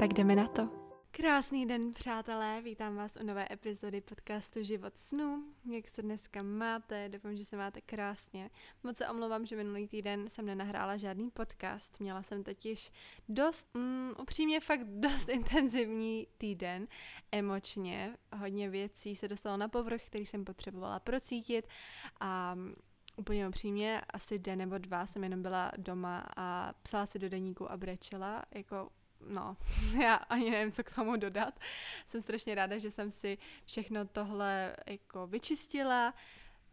Tak 0.00 0.12
jdeme 0.12 0.36
na 0.36 0.48
to. 0.48 0.68
Krásný 1.10 1.66
den, 1.66 1.92
přátelé, 1.92 2.60
vítám 2.60 2.96
vás 2.96 3.16
u 3.20 3.26
nové 3.26 3.46
epizody 3.50 4.00
podcastu 4.00 4.62
Život 4.62 4.98
snů. 4.98 5.44
Jak 5.72 5.88
se 5.88 6.02
dneska 6.02 6.42
máte? 6.42 7.08
Doufám, 7.08 7.36
že 7.36 7.44
se 7.44 7.56
máte 7.56 7.80
krásně. 7.80 8.50
Moc 8.82 8.96
se 8.96 9.08
omlouvám, 9.08 9.46
že 9.46 9.56
minulý 9.56 9.88
týden 9.88 10.30
jsem 10.30 10.46
nenahrála 10.46 10.96
žádný 10.96 11.30
podcast. 11.30 12.00
Měla 12.00 12.22
jsem 12.22 12.44
totiž 12.44 12.92
dost, 13.28 13.74
mm, 13.74 14.12
upřímně 14.22 14.60
fakt 14.60 14.84
dost 14.84 15.28
intenzivní 15.28 16.26
týden, 16.38 16.86
emočně. 17.32 18.16
Hodně 18.36 18.70
věcí 18.70 19.16
se 19.16 19.28
dostalo 19.28 19.56
na 19.56 19.68
povrch, 19.68 20.06
který 20.06 20.26
jsem 20.26 20.44
potřebovala 20.44 21.00
procítit 21.00 21.68
a 22.20 22.56
úplně 23.16 23.48
upřímně, 23.48 24.00
asi 24.00 24.38
den 24.38 24.58
nebo 24.58 24.78
dva 24.78 25.06
jsem 25.06 25.24
jenom 25.24 25.42
byla 25.42 25.72
doma 25.76 26.26
a 26.36 26.72
psala 26.82 27.06
si 27.06 27.18
do 27.18 27.28
deníku 27.28 27.70
a 27.70 27.76
brečela, 27.76 28.42
jako 28.54 28.88
no, 29.28 29.56
já 30.02 30.14
ani 30.14 30.50
nevím, 30.50 30.72
co 30.72 30.84
k 30.84 30.94
tomu 30.94 31.16
dodat. 31.16 31.60
Jsem 32.06 32.20
strašně 32.20 32.54
ráda, 32.54 32.78
že 32.78 32.90
jsem 32.90 33.10
si 33.10 33.38
všechno 33.64 34.04
tohle 34.04 34.76
jako 34.86 35.26
vyčistila, 35.26 36.14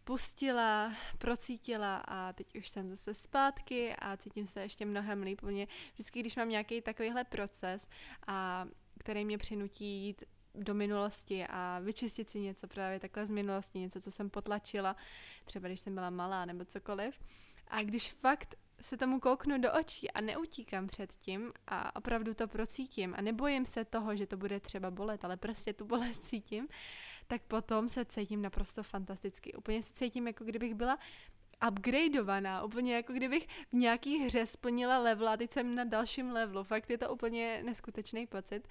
pustila, 0.04 0.94
procítila 1.18 1.98
a 1.98 2.34
teď 2.34 2.56
už 2.56 2.70
jsem 2.70 2.90
zase 2.90 3.14
zpátky 3.14 3.96
a 4.00 4.18
cítím 4.18 4.46
se 4.46 4.62
ještě 4.62 4.86
mnohem 4.86 5.22
líp. 5.22 5.42
Mě 5.42 5.68
vždycky, 5.94 6.20
když 6.20 6.36
mám 6.36 6.50
nějaký 6.50 6.82
takovýhle 6.82 7.24
proces, 7.24 7.90
a 8.28 8.68
který 9.00 9.26
mě 9.26 9.38
přinutí 9.38 9.86
jít 9.86 10.24
do 10.56 10.74
minulosti 10.74 11.46
a 11.50 11.80
vyčistit 11.80 12.30
si 12.30 12.40
něco 12.40 12.68
právě 12.68 13.00
takhle 13.00 13.26
z 13.26 13.30
minulosti, 13.30 13.80
něco, 13.80 14.02
co 14.02 14.12
jsem 14.12 14.30
potlačila, 14.30 14.96
třeba 15.46 15.68
když 15.68 15.80
jsem 15.80 15.96
byla 15.96 16.10
malá 16.10 16.46
nebo 16.46 16.66
cokoliv. 16.66 17.20
A 17.68 17.84
když 17.84 18.14
fakt 18.14 18.56
se 18.82 18.98
tomu 18.98 19.20
kouknu 19.20 19.58
do 19.58 19.74
očí 19.74 20.12
a 20.12 20.22
neutíkám 20.22 20.88
před 20.88 21.14
tím 21.14 21.54
a 21.68 21.96
opravdu 21.96 22.34
to 22.34 22.48
procítím 22.48 23.16
a 23.18 23.22
nebojím 23.22 23.66
se 23.66 23.86
toho, 23.86 24.16
že 24.16 24.28
to 24.28 24.38
bude 24.38 24.60
třeba 24.60 24.92
bolet, 24.92 25.26
ale 25.26 25.38
prostě 25.38 25.74
tu 25.74 25.86
bolest 25.86 26.24
cítím, 26.24 26.68
tak 27.28 27.42
potom 27.42 27.90
se 27.90 28.06
cítím 28.06 28.42
naprosto 28.42 28.84
fantasticky. 28.84 29.54
Úplně 29.54 29.84
se 29.84 29.94
cítím, 29.94 30.28
jako 30.28 30.44
kdybych 30.44 30.76
byla 30.76 30.98
upgradeovaná, 31.70 32.64
úplně 32.64 32.96
jako 32.96 33.14
kdybych 33.14 33.48
v 33.48 33.74
nějaký 33.74 34.20
hře 34.20 34.46
splnila 34.46 34.98
level 34.98 35.30
a 35.30 35.38
teď 35.38 35.52
jsem 35.52 35.76
na 35.76 35.84
dalším 35.84 36.32
levelu. 36.32 36.64
Fakt 36.64 36.90
je 36.90 36.98
to 36.98 37.14
úplně 37.14 37.62
neskutečný 37.64 38.28
pocit. 38.28 38.68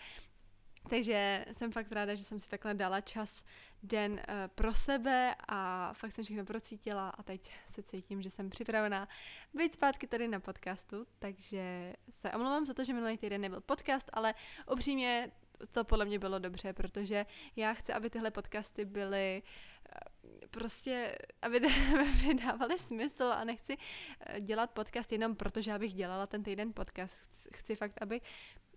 Takže 0.90 1.44
jsem 1.52 1.72
fakt 1.72 1.92
ráda, 1.92 2.14
že 2.14 2.24
jsem 2.24 2.40
si 2.40 2.48
takhle 2.48 2.74
dala 2.74 3.00
čas 3.00 3.44
den 3.82 4.12
uh, 4.12 4.18
pro 4.54 4.74
sebe 4.74 5.34
a 5.48 5.92
fakt 5.92 6.12
jsem 6.12 6.24
všechno 6.24 6.44
procítila 6.44 7.08
a 7.08 7.22
teď 7.22 7.52
se 7.70 7.82
cítím, 7.82 8.22
že 8.22 8.30
jsem 8.30 8.50
připravená 8.50 9.08
být 9.54 9.72
zpátky 9.72 10.06
tady 10.06 10.28
na 10.28 10.40
podcastu, 10.40 11.06
takže 11.18 11.94
se 12.10 12.30
omlouvám 12.30 12.66
za 12.66 12.74
to, 12.74 12.84
že 12.84 12.94
minulý 12.94 13.18
týden 13.18 13.40
nebyl 13.40 13.60
podcast, 13.60 14.10
ale 14.12 14.34
upřímně 14.72 15.32
to 15.70 15.84
podle 15.84 16.04
mě 16.04 16.18
bylo 16.18 16.38
dobře, 16.38 16.72
protože 16.72 17.26
já 17.56 17.74
chci, 17.74 17.92
aby 17.92 18.10
tyhle 18.10 18.30
podcasty 18.30 18.84
byly 18.84 19.42
eh, 19.42 20.46
prostě, 20.50 21.18
aby, 21.42 21.60
aby 22.22 22.34
dávaly 22.34 22.78
smysl 22.78 23.24
a 23.24 23.44
nechci 23.44 23.76
eh, 24.20 24.40
dělat 24.40 24.70
podcast 24.70 25.12
jenom 25.12 25.36
proto, 25.36 25.60
že 25.60 25.72
abych 25.72 25.94
dělala 25.94 26.26
ten 26.26 26.42
týden 26.42 26.72
podcast. 26.72 27.48
Chci 27.54 27.76
fakt, 27.76 28.02
aby 28.02 28.20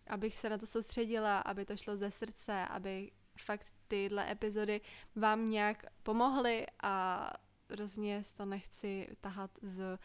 abych 0.10 0.38
se 0.38 0.50
na 0.50 0.58
to 0.58 0.68
soustředila, 0.68 1.40
aby 1.40 1.66
to 1.66 1.78
šlo 1.78 1.98
ze 1.98 2.12
srdce, 2.12 2.66
aby 2.66 3.12
fakt 3.38 3.74
tyhle 3.88 4.32
epizody 4.32 4.82
vám 5.16 5.50
nějak 5.50 5.86
pomohly 6.04 6.68
a 6.84 7.30
hrozně 7.70 8.24
to 8.38 8.46
nechci 8.46 9.08
tahat 9.22 9.52
z 9.62 10.00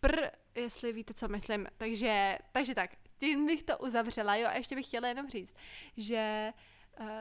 pr, 0.00 0.16
jestli 0.54 0.92
víte, 0.92 1.14
co 1.14 1.28
myslím. 1.28 1.66
Takže, 1.76 2.38
takže 2.52 2.74
tak, 2.74 2.90
tím 3.18 3.46
bych 3.46 3.62
to 3.62 3.78
uzavřela, 3.78 4.36
jo, 4.36 4.48
a 4.48 4.56
ještě 4.56 4.74
bych 4.74 4.86
chtěla 4.86 5.08
jenom 5.08 5.30
říct, 5.30 5.54
že 5.96 6.52
uh, 6.54 6.60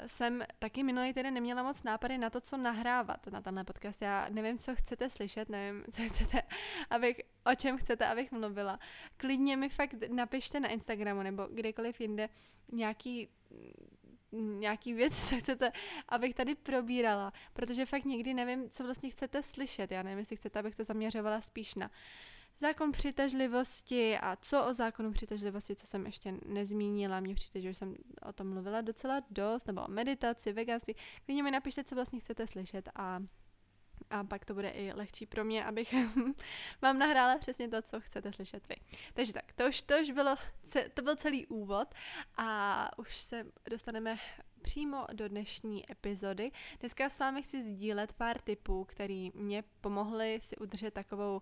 jsem 0.07 0.43
taky 0.59 0.83
minulý 0.83 1.13
týden 1.13 1.33
neměla 1.33 1.63
moc 1.63 1.83
nápady 1.83 2.17
na 2.17 2.29
to, 2.29 2.41
co 2.41 2.57
nahrávat 2.57 3.27
na 3.27 3.41
tenhle 3.41 3.63
podcast. 3.63 4.01
Já 4.01 4.29
nevím, 4.29 4.59
co 4.59 4.75
chcete 4.75 5.09
slyšet, 5.09 5.49
nevím, 5.49 5.83
co 5.91 6.03
chcete, 6.03 6.41
abych, 6.89 7.21
o 7.51 7.55
čem 7.55 7.77
chcete, 7.77 8.07
abych 8.07 8.31
mluvila. 8.31 8.79
Klidně 9.17 9.57
mi 9.57 9.69
fakt 9.69 9.95
napište 10.09 10.59
na 10.59 10.67
Instagramu 10.69 11.23
nebo 11.23 11.47
kdekoliv 11.51 12.01
jinde 12.01 12.29
nějaký 12.71 13.29
nějaký 14.33 14.93
věc, 14.93 15.13
co 15.29 15.37
chcete, 15.37 15.71
abych 16.09 16.35
tady 16.35 16.55
probírala, 16.55 17.33
protože 17.53 17.85
fakt 17.85 18.05
někdy 18.05 18.33
nevím, 18.33 18.69
co 18.69 18.83
vlastně 18.83 19.09
chcete 19.09 19.43
slyšet. 19.43 19.91
Já 19.91 20.03
nevím, 20.03 20.19
jestli 20.19 20.35
chcete, 20.35 20.59
abych 20.59 20.75
to 20.75 20.83
zaměřovala 20.83 21.41
spíš 21.41 21.75
na 21.75 21.91
zákon 22.59 22.91
přitažlivosti 22.91 24.17
a 24.17 24.35
co 24.35 24.65
o 24.65 24.73
zákonu 24.73 25.11
přitažlivosti, 25.11 25.75
co 25.75 25.87
jsem 25.87 26.05
ještě 26.05 26.33
nezmínila, 26.45 27.19
mně 27.19 27.35
přijde, 27.35 27.61
že 27.61 27.69
už 27.69 27.77
jsem 27.77 27.95
o 28.21 28.33
tom 28.33 28.49
mluvila 28.49 28.81
docela 28.81 29.21
dost, 29.29 29.67
nebo 29.67 29.81
o 29.81 29.91
meditaci, 29.91 30.53
veganství, 30.53 30.95
klidně 31.25 31.43
mi 31.43 31.51
napište, 31.51 31.83
co 31.83 31.95
vlastně 31.95 32.19
chcete 32.19 32.47
slyšet 32.47 32.89
a 32.95 33.19
a 34.09 34.23
pak 34.23 34.45
to 34.45 34.53
bude 34.53 34.69
i 34.69 34.93
lehčí 34.93 35.25
pro 35.25 35.45
mě, 35.45 35.65
abych 35.65 35.95
vám 36.81 36.99
nahrála 36.99 37.37
přesně 37.37 37.69
to, 37.69 37.81
co 37.81 38.01
chcete 38.01 38.31
slyšet 38.31 38.67
vy. 38.67 38.75
Takže 39.13 39.33
tak, 39.33 39.53
to 39.53 39.67
už, 39.67 39.81
to 39.81 39.99
už 40.01 40.11
bylo, 40.11 40.35
to 40.93 41.01
byl 41.01 41.15
celý 41.15 41.47
úvod 41.47 41.87
a 42.37 42.89
už 42.97 43.17
se 43.17 43.45
dostaneme 43.69 44.17
přímo 44.61 45.05
do 45.13 45.29
dnešní 45.29 45.91
epizody. 45.91 46.51
Dneska 46.79 47.09
s 47.09 47.19
vámi 47.19 47.41
chci 47.41 47.63
sdílet 47.63 48.13
pár 48.13 48.41
tipů, 48.41 48.83
které 48.83 49.29
mě 49.33 49.63
pomohly 49.81 50.39
si 50.41 50.57
udržet 50.57 50.93
takovou 50.93 51.41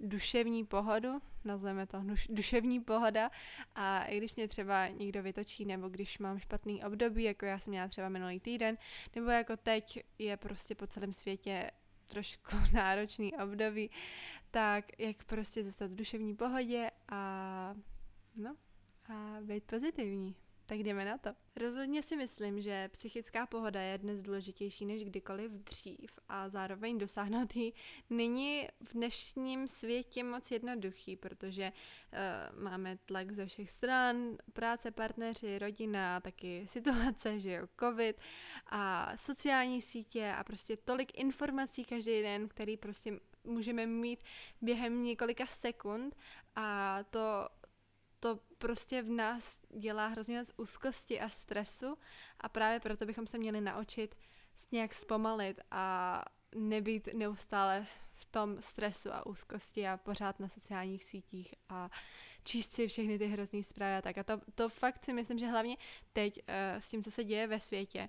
duševní 0.00 0.64
pohodu, 0.64 1.22
nazveme 1.44 1.86
to 1.86 2.02
duševní 2.28 2.80
pohoda 2.80 3.30
a 3.74 4.04
i 4.04 4.18
když 4.18 4.34
mě 4.34 4.48
třeba 4.48 4.88
někdo 4.88 5.22
vytočí 5.22 5.64
nebo 5.64 5.88
když 5.88 6.18
mám 6.18 6.38
špatný 6.38 6.84
období, 6.84 7.22
jako 7.22 7.46
já 7.46 7.58
jsem 7.58 7.70
měla 7.70 7.88
třeba 7.88 8.08
minulý 8.08 8.40
týden, 8.40 8.78
nebo 9.14 9.30
jako 9.30 9.56
teď 9.56 10.04
je 10.18 10.36
prostě 10.36 10.74
po 10.74 10.86
celém 10.86 11.12
světě 11.12 11.70
trošku 12.06 12.56
náročný 12.74 13.36
období, 13.36 13.90
tak 14.50 14.84
jak 14.98 15.24
prostě 15.24 15.64
zůstat 15.64 15.90
v 15.90 15.94
duševní 15.94 16.36
pohodě 16.36 16.90
a 17.08 17.74
no 18.36 18.56
a 19.08 19.36
být 19.40 19.64
pozitivní. 19.64 20.36
Tak 20.70 20.78
jdeme 20.78 21.04
na 21.04 21.18
to. 21.18 21.30
Rozhodně 21.56 22.02
si 22.02 22.16
myslím, 22.16 22.60
že 22.60 22.88
psychická 22.88 23.46
pohoda 23.46 23.80
je 23.80 23.98
dnes 23.98 24.22
důležitější 24.22 24.86
než 24.86 25.04
kdykoliv 25.04 25.52
dřív 25.52 26.10
a 26.28 26.48
zároveň 26.48 26.98
dosáhnout 26.98 27.56
ji 27.56 27.72
není 28.10 28.68
v 28.80 28.92
dnešním 28.92 29.68
světě 29.68 30.24
moc 30.24 30.50
jednoduchý, 30.50 31.16
protože 31.16 31.72
uh, 31.72 32.62
máme 32.62 32.98
tlak 33.06 33.32
ze 33.32 33.46
všech 33.46 33.70
stran, 33.70 34.36
práce, 34.52 34.90
partneři, 34.90 35.58
rodina, 35.58 36.20
taky 36.20 36.66
situace, 36.66 37.38
že 37.40 37.52
jo, 37.52 37.66
covid 37.80 38.20
a 38.66 39.12
sociální 39.16 39.80
sítě 39.80 40.32
a 40.36 40.44
prostě 40.44 40.76
tolik 40.76 41.18
informací 41.18 41.84
každý 41.84 42.22
den, 42.22 42.48
který 42.48 42.76
prostě 42.76 43.20
můžeme 43.44 43.86
mít 43.86 44.22
během 44.60 45.04
několika 45.04 45.46
sekund 45.46 46.16
a 46.56 46.98
to 47.10 47.48
to 48.20 48.38
prostě 48.58 49.02
v 49.02 49.10
nás 49.10 49.60
dělá 49.78 50.06
hrozně 50.06 50.38
moc 50.38 50.52
úzkosti 50.56 51.20
a 51.20 51.28
stresu 51.28 51.98
a 52.40 52.48
právě 52.48 52.80
proto 52.80 53.06
bychom 53.06 53.26
se 53.26 53.38
měli 53.38 53.60
naučit 53.60 54.14
nějak 54.72 54.94
zpomalit 54.94 55.60
a 55.70 56.24
nebýt 56.54 57.08
neustále 57.14 57.86
v 58.14 58.24
tom 58.24 58.62
stresu 58.62 59.12
a 59.12 59.26
úzkosti 59.26 59.88
a 59.88 59.96
pořád 59.96 60.40
na 60.40 60.48
sociálních 60.48 61.04
sítích 61.04 61.54
a 61.68 61.90
číst 62.44 62.74
si 62.74 62.88
všechny 62.88 63.18
ty 63.18 63.26
hrozný 63.26 63.62
zprávy 63.62 63.96
a 63.96 64.02
tak. 64.02 64.18
A 64.18 64.22
to, 64.22 64.40
to 64.54 64.68
fakt 64.68 65.04
si 65.04 65.12
myslím, 65.12 65.38
že 65.38 65.46
hlavně 65.46 65.76
teď 66.12 66.38
uh, 66.38 66.80
s 66.80 66.88
tím, 66.88 67.02
co 67.02 67.10
se 67.10 67.24
děje 67.24 67.46
ve 67.46 67.60
světě, 67.60 68.08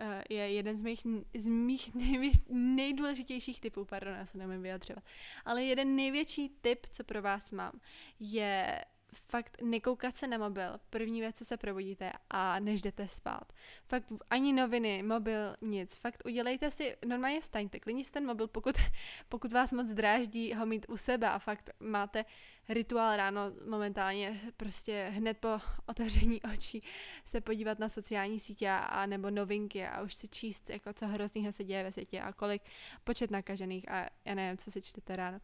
uh, 0.00 0.22
je 0.30 0.52
jeden 0.52 0.76
z 0.76 0.82
mých, 0.82 1.06
z 1.38 1.46
mých 1.46 1.94
nejvě, 1.94 2.30
nejdůležitějších 2.48 3.60
typů, 3.60 3.84
pardon, 3.84 4.14
já 4.14 4.26
se 4.26 4.38
nemůžu 4.38 4.60
vyjadřovat, 4.60 5.04
ale 5.44 5.64
jeden 5.64 5.96
největší 5.96 6.48
tip, 6.48 6.86
co 6.86 7.04
pro 7.04 7.22
vás 7.22 7.52
mám, 7.52 7.80
je 8.20 8.84
fakt 9.18 9.62
nekoukat 9.62 10.16
se 10.16 10.26
na 10.26 10.38
mobil, 10.38 10.80
první 10.90 11.20
věc, 11.20 11.36
co 11.36 11.44
se 11.44 11.56
probudíte 11.56 12.12
a 12.30 12.60
než 12.60 12.82
jdete 12.82 13.08
spát. 13.08 13.52
Fakt 13.88 14.06
ani 14.30 14.52
noviny, 14.52 15.02
mobil, 15.02 15.56
nic. 15.60 15.96
Fakt 15.96 16.22
udělejte 16.24 16.70
si, 16.70 16.96
normálně 17.06 17.42
staňte, 17.42 17.80
klidně 17.80 18.04
ten 18.10 18.26
mobil, 18.26 18.48
pokud, 18.48 18.76
pokud 19.28 19.52
vás 19.52 19.72
moc 19.72 19.88
dráždí 19.88 20.54
ho 20.54 20.66
mít 20.66 20.86
u 20.88 20.96
sebe 20.96 21.28
a 21.28 21.38
fakt 21.38 21.70
máte 21.80 22.24
rituál 22.68 23.16
ráno 23.16 23.40
momentálně, 23.68 24.40
prostě 24.56 25.12
hned 25.14 25.38
po 25.38 25.48
otevření 25.86 26.42
očí 26.54 26.82
se 27.24 27.40
podívat 27.40 27.78
na 27.78 27.88
sociální 27.88 28.40
sítě 28.40 28.70
a 28.70 29.06
nebo 29.06 29.30
novinky 29.30 29.86
a 29.86 30.02
už 30.02 30.14
si 30.14 30.28
číst, 30.28 30.70
jako 30.70 30.92
co 30.92 31.06
hroznýho 31.06 31.52
se 31.52 31.64
děje 31.64 31.82
ve 31.82 31.92
světě 31.92 32.20
a 32.20 32.32
kolik 32.32 32.62
počet 33.04 33.30
nakažených 33.30 33.90
a 33.90 34.08
já 34.24 34.34
nevím, 34.34 34.58
co 34.58 34.70
si 34.70 34.82
čtete 34.82 35.16
ráno. 35.16 35.40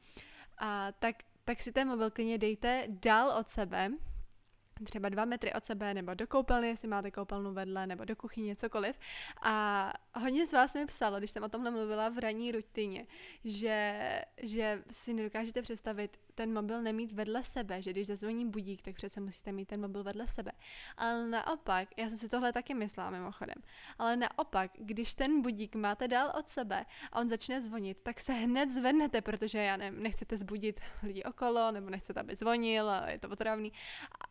A 0.59 0.93
tak 0.93 1.17
tak 1.51 1.61
si 1.61 1.73
ten 1.73 1.89
mobil 1.89 2.11
klidně 2.11 2.39
dejte 2.39 2.85
dál 2.89 3.31
od 3.39 3.49
sebe, 3.49 3.91
třeba 4.85 5.09
dva 5.09 5.25
metry 5.25 5.53
od 5.53 5.65
sebe, 5.65 5.95
nebo 5.95 6.15
do 6.15 6.27
koupelny, 6.27 6.69
jestli 6.69 6.89
máte 6.89 7.11
koupelnu 7.11 7.53
vedle, 7.53 7.87
nebo 7.87 8.05
do 8.05 8.17
kuchyně, 8.17 8.57
cokoliv. 8.57 8.99
A 9.43 9.93
hodně 10.15 10.47
z 10.47 10.53
vás 10.53 10.75
mi 10.75 10.87
psalo, 10.87 11.19
když 11.19 11.31
jsem 11.31 11.43
o 11.43 11.49
tomhle 11.49 11.71
mluvila 11.71 12.09
v 12.09 12.19
ranní 12.19 12.53
rutině, 12.53 13.07
že, 13.45 14.01
že 14.43 14.83
si 14.93 15.15
nedokážete 15.15 15.63
představit 15.63 16.19
ten 16.41 16.53
mobil 16.53 16.83
nemít 16.83 17.13
vedle 17.13 17.45
sebe, 17.45 17.83
že 17.83 17.91
když 17.91 18.07
zazvoní 18.07 18.51
budík, 18.51 18.83
tak 18.83 18.95
přece 18.95 19.21
musíte 19.21 19.53
mít 19.53 19.69
ten 19.69 19.81
mobil 19.81 20.05
vedle 20.05 20.29
sebe. 20.29 20.53
Ale 20.97 21.27
naopak, 21.27 21.89
já 21.97 22.09
jsem 22.09 22.19
si 22.19 22.29
tohle 22.29 22.53
taky 22.53 22.75
myslela 22.75 23.11
mimochodem, 23.11 23.55
ale 23.99 24.17
naopak, 24.17 24.71
když 24.79 25.15
ten 25.15 25.43
budík 25.43 25.75
máte 25.75 26.09
dál 26.09 26.33
od 26.39 26.49
sebe 26.49 26.87
a 27.13 27.21
on 27.21 27.29
začne 27.29 27.63
zvonit, 27.63 27.99
tak 28.03 28.21
se 28.21 28.33
hned 28.33 28.71
zvednete, 28.71 29.21
protože 29.21 29.59
já 29.59 29.77
nevím, 29.77 30.03
nechcete 30.03 30.37
zbudit 30.37 30.81
lidi 31.03 31.23
okolo, 31.25 31.73
nebo 31.73 31.91
nechcete, 31.91 32.21
aby 32.21 32.37
zvonil 32.37 32.91
a 32.91 33.11
je 33.11 33.19
to 33.19 33.29
potravný. 33.29 33.73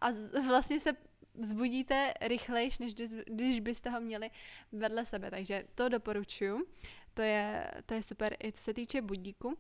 A 0.02 0.08
vlastně 0.48 0.80
se 0.80 0.92
vzbudíte 1.34 2.14
rychlejš, 2.22 2.80
než 2.80 2.94
když 3.26 3.60
byste 3.60 3.90
ho 3.90 4.02
měli 4.02 4.30
vedle 4.72 5.06
sebe. 5.06 5.32
Takže 5.32 5.64
to 5.76 5.90
doporučuju. 5.90 6.66
To 7.14 7.22
je, 7.22 7.72
to 7.86 7.94
je 7.94 8.04
super 8.04 8.36
i 8.44 8.52
co 8.52 8.64
se 8.64 8.74
týče 8.74 9.02
budíku. 9.02 9.58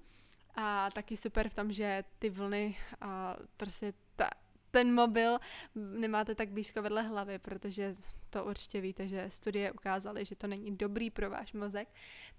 A 0.55 0.89
taky 0.91 1.17
super 1.17 1.49
v 1.49 1.53
tom, 1.53 1.71
že 1.71 2.03
ty 2.19 2.29
vlny 2.29 2.77
a 3.01 3.37
prostě 3.57 3.93
ta, 4.15 4.29
ten 4.71 4.93
mobil 4.93 5.39
nemáte 5.75 6.35
tak 6.35 6.49
blízko 6.49 6.81
vedle 6.81 7.01
hlavy, 7.01 7.39
protože 7.39 7.95
to 8.29 8.45
určitě 8.45 8.81
víte, 8.81 9.07
že 9.07 9.29
studie 9.29 9.71
ukázaly, 9.71 10.25
že 10.25 10.35
to 10.35 10.47
není 10.47 10.77
dobrý 10.77 11.09
pro 11.09 11.29
váš 11.29 11.53
mozek. 11.53 11.87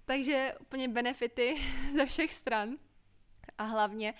Takže 0.05 0.55
úplně 0.61 0.87
benefity 0.87 1.55
ze 1.93 2.05
všech 2.05 2.33
stran. 2.33 2.77
A 3.57 3.63
hlavně 3.63 4.13
uh, 4.13 4.19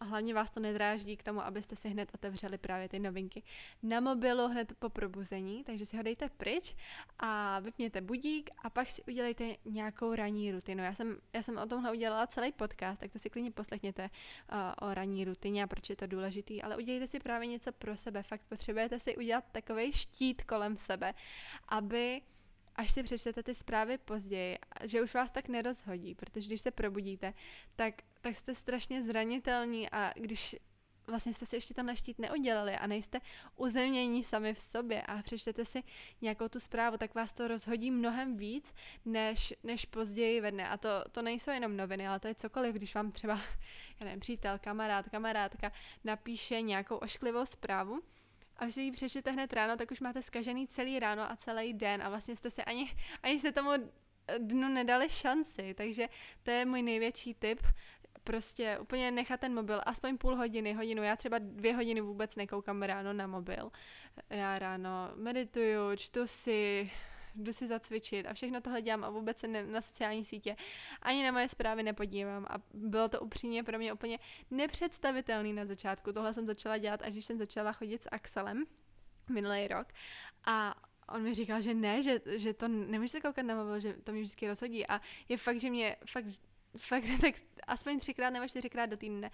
hlavně 0.00 0.34
vás 0.34 0.50
to 0.50 0.60
nedráždí 0.60 1.16
k 1.16 1.22
tomu, 1.22 1.40
abyste 1.40 1.76
si 1.76 1.88
hned 1.88 2.10
otevřeli 2.14 2.58
právě 2.58 2.88
ty 2.88 2.98
novinky 2.98 3.42
na 3.82 4.00
mobilu 4.00 4.48
hned 4.48 4.72
po 4.78 4.88
probuzení, 4.88 5.64
takže 5.64 5.86
si 5.86 5.96
ho 5.96 6.02
dejte 6.02 6.28
pryč 6.28 6.74
a 7.18 7.60
vypněte 7.60 8.00
budík 8.00 8.50
a 8.58 8.70
pak 8.70 8.90
si 8.90 9.02
udělejte 9.02 9.56
nějakou 9.64 10.14
ranní 10.14 10.52
rutinu. 10.52 10.84
Já 10.84 10.94
jsem, 10.94 11.16
já 11.32 11.42
jsem 11.42 11.58
o 11.58 11.66
tomhle 11.66 11.92
udělala 11.92 12.26
celý 12.26 12.52
podcast, 12.52 13.00
tak 13.00 13.12
to 13.12 13.18
si 13.18 13.30
klidně 13.30 13.50
poslechněte 13.50 14.02
uh, 14.02 14.88
o 14.88 14.94
ranní 14.94 15.24
rutině 15.24 15.64
a 15.64 15.66
proč 15.66 15.90
je 15.90 15.96
to 15.96 16.06
důležitý, 16.06 16.62
ale 16.62 16.76
udělejte 16.76 17.06
si 17.06 17.20
právě 17.20 17.46
něco 17.46 17.72
pro 17.72 17.96
sebe. 17.96 18.22
Fakt 18.22 18.42
potřebujete 18.48 18.98
si 18.98 19.16
udělat 19.16 19.44
takový 19.52 19.92
štít 19.92 20.44
kolem 20.44 20.76
sebe, 20.76 21.14
aby 21.68 22.22
až 22.76 22.90
si 22.90 23.02
přečtete 23.02 23.42
ty 23.42 23.54
zprávy 23.54 23.98
později, 23.98 24.58
že 24.84 25.02
už 25.02 25.14
vás 25.14 25.30
tak 25.30 25.48
nerozhodí, 25.48 26.14
protože 26.14 26.46
když 26.46 26.60
se 26.60 26.70
probudíte, 26.70 27.34
tak, 27.76 27.94
tak 28.24 28.36
jste 28.36 28.54
strašně 28.54 29.02
zranitelní 29.02 29.90
a 29.90 30.12
když 30.16 30.56
vlastně 31.06 31.32
jste 31.32 31.46
si 31.46 31.56
ještě 31.56 31.74
ten 31.74 31.96
štít 31.96 32.18
neudělali 32.18 32.76
a 32.76 32.86
nejste 32.86 33.20
uzemnění 33.56 34.24
sami 34.24 34.54
v 34.54 34.60
sobě 34.60 35.02
a 35.02 35.22
přečtete 35.22 35.64
si 35.64 35.82
nějakou 36.20 36.48
tu 36.48 36.60
zprávu, 36.60 36.96
tak 36.96 37.14
vás 37.14 37.32
to 37.32 37.48
rozhodí 37.48 37.90
mnohem 37.90 38.36
víc, 38.36 38.74
než, 39.04 39.54
než 39.62 39.84
později 39.84 40.40
ve 40.40 40.50
dne. 40.50 40.68
A 40.68 40.76
to, 40.76 40.88
to 41.12 41.22
nejsou 41.22 41.50
jenom 41.50 41.76
noviny, 41.76 42.08
ale 42.08 42.20
to 42.20 42.28
je 42.28 42.34
cokoliv, 42.34 42.74
když 42.74 42.94
vám 42.94 43.12
třeba, 43.12 43.34
já 44.00 44.04
nevím, 44.04 44.20
přítel, 44.20 44.58
kamarád, 44.58 45.08
kamarádka 45.08 45.72
napíše 46.04 46.60
nějakou 46.60 46.96
ošklivou 46.96 47.46
zprávu, 47.46 48.02
a 48.56 48.70
si 48.70 48.82
ji 48.82 48.92
přečtete 48.92 49.30
hned 49.30 49.52
ráno, 49.52 49.76
tak 49.76 49.90
už 49.90 50.00
máte 50.00 50.22
skažený 50.22 50.66
celý 50.66 50.98
ráno 50.98 51.30
a 51.30 51.36
celý 51.36 51.72
den 51.72 52.02
a 52.02 52.08
vlastně 52.08 52.36
jste 52.36 52.50
se 52.50 52.64
ani, 52.64 52.96
ani 53.22 53.38
se 53.38 53.52
tomu 53.52 53.70
dnu 54.38 54.68
nedali 54.68 55.08
šanci, 55.08 55.74
takže 55.74 56.08
to 56.42 56.50
je 56.50 56.64
můj 56.64 56.82
největší 56.82 57.34
tip, 57.34 57.62
prostě 58.24 58.78
úplně 58.78 59.10
nechat 59.10 59.40
ten 59.40 59.54
mobil 59.54 59.80
aspoň 59.86 60.18
půl 60.18 60.36
hodiny, 60.36 60.72
hodinu. 60.72 61.02
Já 61.02 61.16
třeba 61.16 61.38
dvě 61.38 61.74
hodiny 61.74 62.00
vůbec 62.00 62.36
nekoukám 62.36 62.82
ráno 62.82 63.12
na 63.12 63.26
mobil. 63.26 63.70
Já 64.30 64.58
ráno 64.58 65.10
medituju, 65.14 65.96
čtu 65.96 66.26
si, 66.26 66.90
jdu 67.34 67.52
si 67.52 67.66
zacvičit 67.66 68.26
a 68.26 68.34
všechno 68.34 68.60
tohle 68.60 68.82
dělám 68.82 69.04
a 69.04 69.10
vůbec 69.10 69.38
se 69.38 69.48
ne, 69.48 69.66
na 69.66 69.80
sociální 69.80 70.24
sítě 70.24 70.56
ani 71.02 71.24
na 71.24 71.32
moje 71.32 71.48
zprávy 71.48 71.82
nepodívám 71.82 72.46
a 72.50 72.54
bylo 72.74 73.08
to 73.08 73.20
upřímně 73.20 73.62
pro 73.62 73.78
mě 73.78 73.92
úplně 73.92 74.18
nepředstavitelný 74.50 75.52
na 75.52 75.64
začátku. 75.64 76.12
Tohle 76.12 76.34
jsem 76.34 76.46
začala 76.46 76.78
dělat, 76.78 77.02
až 77.02 77.12
když 77.12 77.24
jsem 77.24 77.38
začala 77.38 77.72
chodit 77.72 78.02
s 78.02 78.08
Axelem 78.12 78.64
minulý 79.30 79.68
rok 79.68 79.86
a 80.44 80.74
on 81.08 81.22
mi 81.22 81.34
říkal, 81.34 81.60
že 81.60 81.74
ne, 81.74 82.02
že, 82.02 82.20
že 82.26 82.54
to 82.54 82.68
nemůžeš 82.68 83.10
se 83.10 83.20
koukat 83.20 83.46
na 83.46 83.56
mobil, 83.56 83.80
že 83.80 83.92
to 83.92 84.12
mě 84.12 84.20
vždycky 84.20 84.48
rozhodí 84.48 84.86
a 84.86 85.00
je 85.28 85.36
fakt, 85.36 85.60
že 85.60 85.70
mě 85.70 85.96
fakt 86.06 86.24
fakt 86.76 87.04
tak 87.20 87.34
aspoň 87.66 88.00
třikrát 88.00 88.30
nebo 88.30 88.48
čtyřikrát 88.48 88.86
do 88.86 88.96
týdne 88.96 89.30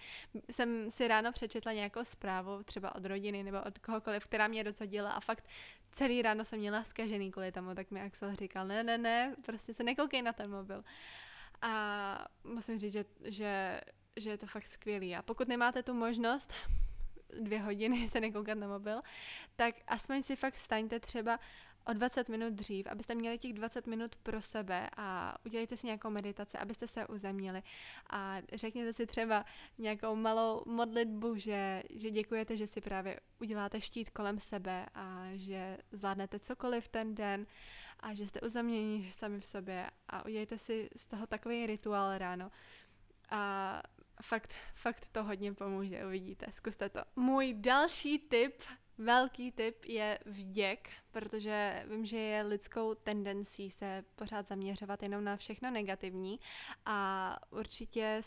jsem 0.49 0.91
si 0.91 1.07
ráno 1.07 1.31
přečetla 1.31 1.73
nějakou 1.73 2.03
zprávu, 2.03 2.63
třeba 2.63 2.95
od 2.95 3.05
rodiny 3.05 3.43
nebo 3.43 3.61
od 3.61 3.79
kohokoliv, 3.79 4.25
která 4.25 4.47
mě 4.47 4.63
rozhodila 4.63 5.11
a 5.11 5.19
fakt 5.19 5.47
celý 5.91 6.21
ráno 6.21 6.45
jsem 6.45 6.59
měla 6.59 6.83
zkažený 6.83 7.31
kvůli 7.31 7.51
tomu, 7.51 7.75
tak 7.75 7.91
mi 7.91 8.01
Axel 8.01 8.35
říkal, 8.35 8.67
ne, 8.67 8.83
ne, 8.83 8.97
ne, 8.97 9.35
prostě 9.45 9.73
se 9.73 9.83
nekoukej 9.83 10.21
na 10.21 10.33
ten 10.33 10.51
mobil. 10.51 10.83
A 11.61 12.25
musím 12.43 12.79
říct, 12.79 12.93
že, 12.93 13.05
že, 13.23 13.81
že 14.15 14.29
je 14.29 14.37
to 14.37 14.47
fakt 14.47 14.67
skvělý. 14.67 15.15
A 15.15 15.21
pokud 15.21 15.47
nemáte 15.47 15.83
tu 15.83 15.93
možnost 15.93 16.53
dvě 17.39 17.59
hodiny 17.59 18.07
se 18.07 18.19
nekoukat 18.19 18.57
na 18.57 18.67
mobil, 18.67 19.01
tak 19.55 19.75
aspoň 19.87 20.21
si 20.21 20.35
fakt 20.35 20.55
staňte 20.55 20.99
třeba 20.99 21.39
o 21.87 21.93
20 21.93 22.29
minut 22.29 22.53
dřív, 22.53 22.87
abyste 22.87 23.15
měli 23.15 23.37
těch 23.37 23.53
20 23.53 23.87
minut 23.87 24.15
pro 24.15 24.41
sebe 24.41 24.89
a 24.97 25.37
udělejte 25.45 25.77
si 25.77 25.87
nějakou 25.87 26.09
meditaci, 26.09 26.57
abyste 26.57 26.87
se 26.87 27.07
uzemnili 27.07 27.63
a 28.09 28.37
řekněte 28.53 28.93
si 28.93 29.05
třeba 29.05 29.45
nějakou 29.77 30.15
malou 30.15 30.63
modlitbu, 30.65 31.35
že, 31.35 31.83
že 31.89 32.11
děkujete, 32.11 32.57
že 32.57 32.67
si 32.67 32.81
právě 32.81 33.19
uděláte 33.39 33.81
štít 33.81 34.09
kolem 34.09 34.39
sebe 34.39 34.85
a 34.93 35.25
že 35.33 35.77
zvládnete 35.91 36.39
cokoliv 36.39 36.87
ten 36.87 37.15
den 37.15 37.45
a 37.99 38.13
že 38.13 38.27
jste 38.27 38.41
uzemnění 38.41 39.11
sami 39.11 39.39
v 39.39 39.45
sobě 39.45 39.89
a 40.07 40.25
udělejte 40.25 40.57
si 40.57 40.89
z 40.95 41.07
toho 41.07 41.27
takový 41.27 41.65
rituál 41.65 42.17
ráno. 42.17 42.51
A 43.29 43.83
fakt, 44.21 44.53
fakt 44.75 45.09
to 45.11 45.23
hodně 45.23 45.53
pomůže, 45.53 46.05
uvidíte, 46.05 46.45
zkuste 46.51 46.89
to. 46.89 46.99
Můj 47.15 47.53
další 47.53 48.19
tip 48.19 48.61
Velký 49.03 49.51
tip 49.51 49.85
je 49.85 50.19
vděk, 50.25 50.89
protože 51.11 51.85
vím, 51.89 52.05
že 52.05 52.17
je 52.17 52.43
lidskou 52.43 52.95
tendencí 52.95 53.69
se 53.69 54.03
pořád 54.15 54.47
zaměřovat 54.47 55.03
jenom 55.03 55.23
na 55.23 55.37
všechno 55.37 55.71
negativní 55.71 56.39
a 56.85 57.37
určitě 57.51 58.21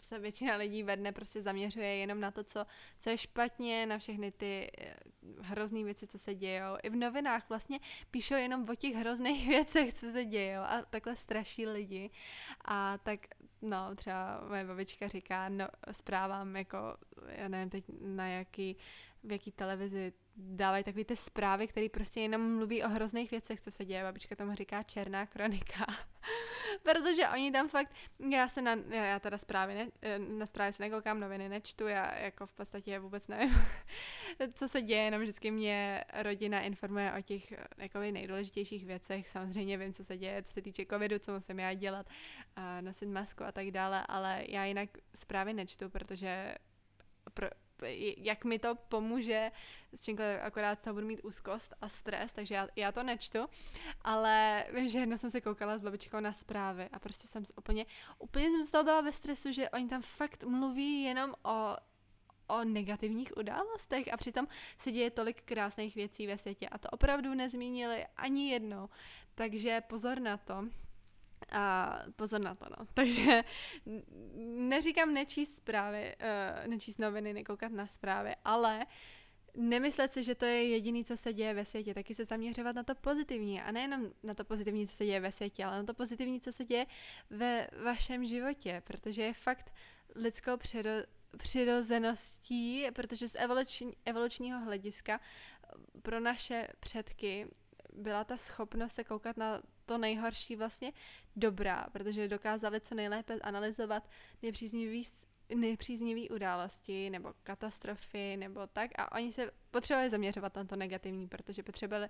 se 0.00 0.18
většina 0.18 0.56
lidí 0.56 0.82
ve 0.82 0.96
dne 0.96 1.12
prostě 1.12 1.42
zaměřuje 1.42 1.96
jenom 1.96 2.20
na 2.20 2.30
to, 2.30 2.44
co, 2.44 2.66
co 2.98 3.10
je 3.10 3.18
špatně, 3.18 3.86
na 3.86 3.98
všechny 3.98 4.32
ty 4.32 4.70
eh, 4.78 4.94
hrozné 5.40 5.84
věci, 5.84 6.06
co 6.06 6.18
se 6.18 6.34
dějou. 6.34 6.76
I 6.82 6.90
v 6.90 6.96
novinách 6.96 7.48
vlastně 7.48 7.80
píšou 8.10 8.34
jenom 8.34 8.68
o 8.68 8.74
těch 8.74 8.94
hrozných 8.94 9.48
věcech, 9.48 9.94
co 9.94 10.10
se 10.10 10.24
dějou 10.24 10.62
a 10.62 10.82
takhle 10.90 11.16
straší 11.16 11.66
lidi. 11.66 12.10
A 12.64 12.98
tak 12.98 13.20
no, 13.62 13.96
třeba 13.96 14.44
moje 14.48 14.64
babička 14.64 15.08
říká 15.08 15.48
no, 15.48 15.68
zprávám 15.92 16.56
jako, 16.56 16.78
já 17.36 17.48
nevím 17.48 17.70
teď 17.70 17.84
na 18.00 18.28
jaký 18.28 18.76
v 19.24 19.32
jaký 19.32 19.52
televizi 19.52 20.12
dávají 20.36 20.84
takové 20.84 21.04
ty 21.04 21.16
zprávy, 21.16 21.68
které 21.68 21.88
prostě 21.88 22.20
jenom 22.20 22.56
mluví 22.56 22.82
o 22.84 22.88
hrozných 22.88 23.30
věcech, 23.30 23.60
co 23.60 23.70
se 23.70 23.84
děje. 23.84 24.02
Babička 24.02 24.36
tomu 24.36 24.54
říká 24.54 24.82
černá 24.82 25.26
kronika. 25.26 25.86
Protože 26.82 27.28
oni 27.28 27.52
tam 27.52 27.68
fakt, 27.68 27.94
já 28.30 28.48
se 28.48 28.62
na, 28.62 28.76
já 28.90 29.20
teda 29.20 29.38
zprávy, 29.38 29.74
ne, 29.74 29.88
eh, 30.02 30.18
na 30.18 30.46
zprávy 30.46 30.72
se 30.72 30.82
nekoukám, 30.82 31.20
noviny 31.20 31.48
nečtu, 31.48 31.86
já 31.86 32.18
jako 32.18 32.46
v 32.46 32.52
podstatě 32.52 32.98
vůbec 32.98 33.28
nevím, 33.28 33.54
co 34.54 34.68
se 34.68 34.82
děje, 34.82 35.02
jenom 35.02 35.20
vždycky 35.20 35.50
mě 35.50 36.04
rodina 36.14 36.60
informuje 36.60 37.12
o 37.18 37.22
těch 37.22 37.52
jako 37.76 37.98
nejdůležitějších 37.98 38.86
věcech. 38.86 39.28
Samozřejmě 39.28 39.78
vím, 39.78 39.92
co 39.92 40.04
se 40.04 40.18
děje, 40.18 40.42
co 40.42 40.52
se 40.52 40.62
týče 40.62 40.86
covidu, 40.86 41.18
co 41.18 41.32
musím 41.32 41.58
já 41.58 41.74
dělat, 41.74 42.06
nosit 42.80 43.06
masku 43.06 43.44
a 43.44 43.52
tak 43.52 43.70
dále, 43.70 44.06
ale 44.08 44.44
já 44.48 44.64
jinak 44.64 44.88
zprávy 45.14 45.52
nečtu, 45.54 45.90
protože 45.90 46.54
pro, 47.34 47.48
jak 48.16 48.44
mi 48.44 48.58
to 48.58 48.74
pomůže, 48.74 49.52
s 49.94 50.02
čím 50.02 50.18
akorát 50.42 50.80
to 50.80 50.94
budu 50.94 51.06
mít 51.06 51.20
úzkost 51.24 51.74
a 51.80 51.88
stres, 51.88 52.32
takže 52.32 52.54
já, 52.54 52.68
já 52.76 52.92
to 52.92 53.02
nečtu, 53.02 53.38
ale 54.04 54.64
vím, 54.74 54.88
že 54.88 54.98
jednou 54.98 55.16
jsem 55.16 55.30
se 55.30 55.40
koukala 55.40 55.78
s 55.78 55.82
babičkou 55.82 56.20
na 56.20 56.32
zprávy 56.32 56.88
a 56.92 56.98
prostě 56.98 57.28
jsem 57.28 57.44
úplně, 57.56 57.86
úplně 58.18 58.50
jsem 58.50 58.64
z 58.64 58.70
toho 58.70 58.84
byla 58.84 59.00
ve 59.00 59.12
stresu, 59.12 59.52
že 59.52 59.70
oni 59.70 59.88
tam 59.88 60.02
fakt 60.02 60.44
mluví 60.44 61.02
jenom 61.02 61.34
o 61.44 61.76
o 62.50 62.64
negativních 62.64 63.36
událostech 63.36 64.12
a 64.12 64.16
přitom 64.16 64.48
se 64.78 64.92
děje 64.92 65.10
tolik 65.10 65.42
krásných 65.42 65.94
věcí 65.94 66.26
ve 66.26 66.38
světě 66.38 66.68
a 66.68 66.78
to 66.78 66.88
opravdu 66.90 67.34
nezmínili 67.34 68.06
ani 68.16 68.50
jednou. 68.50 68.88
Takže 69.34 69.80
pozor 69.80 70.20
na 70.20 70.36
to. 70.36 70.64
A 71.52 71.96
pozor 72.16 72.40
na 72.40 72.54
to, 72.54 72.66
no. 72.78 72.86
Takže 72.94 73.44
neříkám 74.56 75.14
nečíst 75.14 75.56
zprávy, 75.56 76.16
uh, 76.20 76.66
nečíst 76.66 76.98
noviny, 76.98 77.32
nekoukat 77.32 77.72
na 77.72 77.86
zprávy, 77.86 78.34
ale 78.44 78.86
nemyslet 79.56 80.12
si, 80.12 80.22
že 80.22 80.34
to 80.34 80.44
je 80.44 80.68
jediný, 80.68 81.04
co 81.04 81.16
se 81.16 81.32
děje 81.32 81.54
ve 81.54 81.64
světě, 81.64 81.94
taky 81.94 82.14
se 82.14 82.24
zaměřovat 82.24 82.76
na 82.76 82.82
to 82.82 82.94
pozitivní 82.94 83.60
a 83.60 83.72
nejenom 83.72 84.10
na 84.22 84.34
to 84.34 84.44
pozitivní, 84.44 84.88
co 84.88 84.96
se 84.96 85.04
děje 85.04 85.20
ve 85.20 85.32
světě, 85.32 85.64
ale 85.64 85.76
na 85.76 85.84
to 85.84 85.94
pozitivní, 85.94 86.40
co 86.40 86.52
se 86.52 86.64
děje 86.64 86.86
ve 87.30 87.68
vašem 87.84 88.24
životě, 88.24 88.82
protože 88.86 89.22
je 89.22 89.32
fakt 89.32 89.72
lidskou 90.14 90.56
přiro, 90.56 90.90
přirozeností, 91.36 92.86
protože 92.92 93.28
z 93.28 93.34
evoluční, 93.38 93.96
evolučního 94.04 94.60
hlediska 94.60 95.20
pro 96.02 96.20
naše 96.20 96.68
předky 96.80 97.46
byla 97.92 98.24
ta 98.24 98.36
schopnost 98.36 98.92
se 98.92 99.04
koukat 99.04 99.36
na 99.36 99.62
to 99.86 99.98
nejhorší 99.98 100.56
vlastně 100.56 100.92
dobrá, 101.36 101.86
protože 101.92 102.28
dokázali 102.28 102.80
co 102.80 102.94
nejlépe 102.94 103.34
analyzovat 103.34 104.08
nepříznivý 104.42 105.02
nepříznivé 105.54 106.28
události 106.28 107.10
nebo 107.10 107.32
katastrofy 107.42 108.36
nebo 108.36 108.66
tak 108.66 108.90
a 108.98 109.12
oni 109.12 109.32
se 109.32 109.50
potřebovali 109.70 110.10
zaměřovat 110.10 110.56
na 110.56 110.64
to 110.64 110.76
negativní, 110.76 111.28
protože 111.28 111.62
potřebovali 111.62 112.08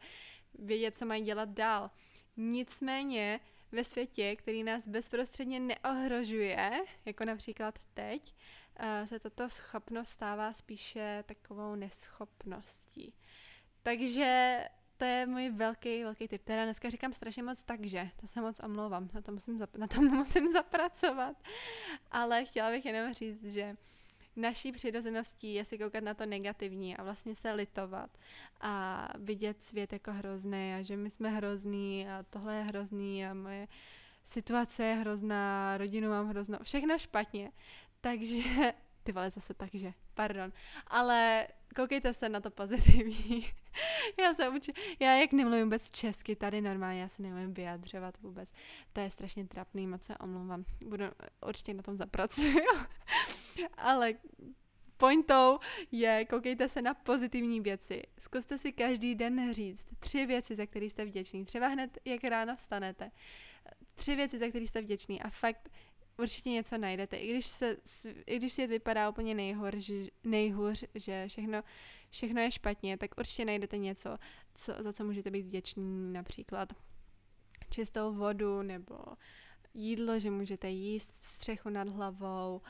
vědět, 0.58 0.96
co 0.96 1.06
mají 1.06 1.22
dělat 1.24 1.48
dál. 1.48 1.90
Nicméně 2.36 3.40
ve 3.72 3.84
světě, 3.84 4.36
který 4.36 4.62
nás 4.62 4.88
bezprostředně 4.88 5.60
neohrožuje, 5.60 6.70
jako 7.04 7.24
například 7.24 7.78
teď, 7.94 8.34
eh, 8.76 9.06
se 9.06 9.18
tato 9.20 9.50
schopnost 9.50 10.08
stává 10.08 10.52
spíše 10.52 11.24
takovou 11.26 11.74
neschopností. 11.74 13.14
Takže 13.82 14.58
to 15.00 15.04
je 15.04 15.26
můj 15.26 15.50
velký, 15.50 16.02
velký 16.02 16.28
tip. 16.28 16.44
Teda 16.44 16.64
dneska 16.64 16.90
říkám 16.90 17.12
strašně 17.12 17.42
moc 17.42 17.62
takže, 17.62 18.08
to 18.20 18.26
se 18.26 18.40
moc 18.40 18.60
omlouvám, 18.60 19.08
na 19.14 19.22
to 19.22 19.32
musím, 19.32 19.58
zap- 19.58 19.78
na 19.78 19.86
to 19.86 20.00
musím 20.00 20.52
zapracovat. 20.52 21.36
Ale 22.10 22.44
chtěla 22.44 22.70
bych 22.70 22.86
jenom 22.86 23.14
říct, 23.14 23.44
že 23.44 23.76
naší 24.36 24.72
přirozeností 24.72 25.54
je 25.54 25.64
si 25.64 25.78
koukat 25.78 26.04
na 26.04 26.14
to 26.14 26.26
negativní 26.26 26.96
a 26.96 27.02
vlastně 27.02 27.34
se 27.34 27.52
litovat 27.52 28.10
a 28.60 29.08
vidět 29.18 29.62
svět 29.62 29.92
jako 29.92 30.12
hrozný 30.12 30.74
a 30.74 30.82
že 30.82 30.96
my 30.96 31.10
jsme 31.10 31.30
hrozný 31.30 32.08
a 32.08 32.24
tohle 32.30 32.56
je 32.56 32.62
hrozný 32.62 33.26
a 33.26 33.34
moje 33.34 33.68
situace 34.24 34.84
je 34.84 34.94
hrozná, 34.94 35.78
rodinu 35.78 36.08
mám 36.10 36.28
hroznou, 36.28 36.58
všechno 36.62 36.98
špatně. 36.98 37.52
Takže, 38.00 38.72
ty 39.02 39.12
vole 39.12 39.30
zase 39.30 39.54
takže, 39.54 39.92
pardon, 40.14 40.52
ale 40.86 41.46
koukejte 41.76 42.14
se 42.14 42.28
na 42.28 42.40
to 42.40 42.50
pozitivní. 42.50 43.46
já 44.20 44.34
se 44.34 44.48
učím, 44.48 44.74
já 45.00 45.16
jak 45.16 45.32
nemluvím 45.32 45.64
vůbec 45.64 45.90
česky 45.90 46.36
tady 46.36 46.60
normálně, 46.60 47.00
já 47.00 47.08
se 47.08 47.22
nemůžu 47.22 47.52
vyjadřovat 47.52 48.18
vůbec. 48.20 48.52
To 48.92 49.00
je 49.00 49.10
strašně 49.10 49.46
trapný, 49.46 49.86
moc 49.86 50.02
se 50.02 50.18
omlouvám. 50.18 50.64
Budu, 50.86 51.04
určitě 51.46 51.74
na 51.74 51.82
tom 51.82 51.96
zapracuju. 51.96 52.64
Ale 53.76 54.14
pointou 54.96 55.58
je, 55.92 56.24
koukejte 56.24 56.68
se 56.68 56.82
na 56.82 56.94
pozitivní 56.94 57.60
věci. 57.60 58.02
Zkuste 58.18 58.58
si 58.58 58.72
každý 58.72 59.14
den 59.14 59.52
říct 59.54 59.86
tři 59.98 60.26
věci, 60.26 60.54
za 60.54 60.66
které 60.66 60.86
jste 60.86 61.04
vděční. 61.04 61.44
Třeba 61.44 61.66
hned, 61.66 61.98
jak 62.04 62.24
ráno 62.24 62.56
vstanete. 62.56 63.10
Tři 63.94 64.16
věci, 64.16 64.38
za 64.38 64.48
které 64.48 64.66
jste 64.66 64.82
vděční. 64.82 65.22
A 65.22 65.30
fakt 65.30 65.70
určitě 66.20 66.50
něco 66.50 66.78
najdete. 66.78 67.16
I 67.16 67.30
když, 67.30 67.46
se, 67.46 67.76
i 68.26 68.36
když 68.36 68.52
svět 68.52 68.66
vypadá 68.66 69.10
úplně 69.10 69.34
nejhůř, 69.34 69.90
nejhůř 70.24 70.84
že 70.94 71.24
všechno, 71.28 71.62
všechno 72.10 72.40
je 72.40 72.50
špatně, 72.50 72.96
tak 72.96 73.10
určitě 73.18 73.44
najdete 73.44 73.78
něco, 73.78 74.18
co, 74.54 74.72
za 74.78 74.92
co 74.92 75.04
můžete 75.04 75.30
být 75.30 75.42
vděční, 75.42 76.12
například 76.12 76.72
čistou 77.70 78.14
vodu 78.14 78.62
nebo 78.62 78.98
jídlo, 79.74 80.18
že 80.20 80.30
můžete 80.30 80.68
jíst, 80.68 81.14
střechu 81.22 81.68
nad 81.68 81.88
hlavou, 81.88 82.60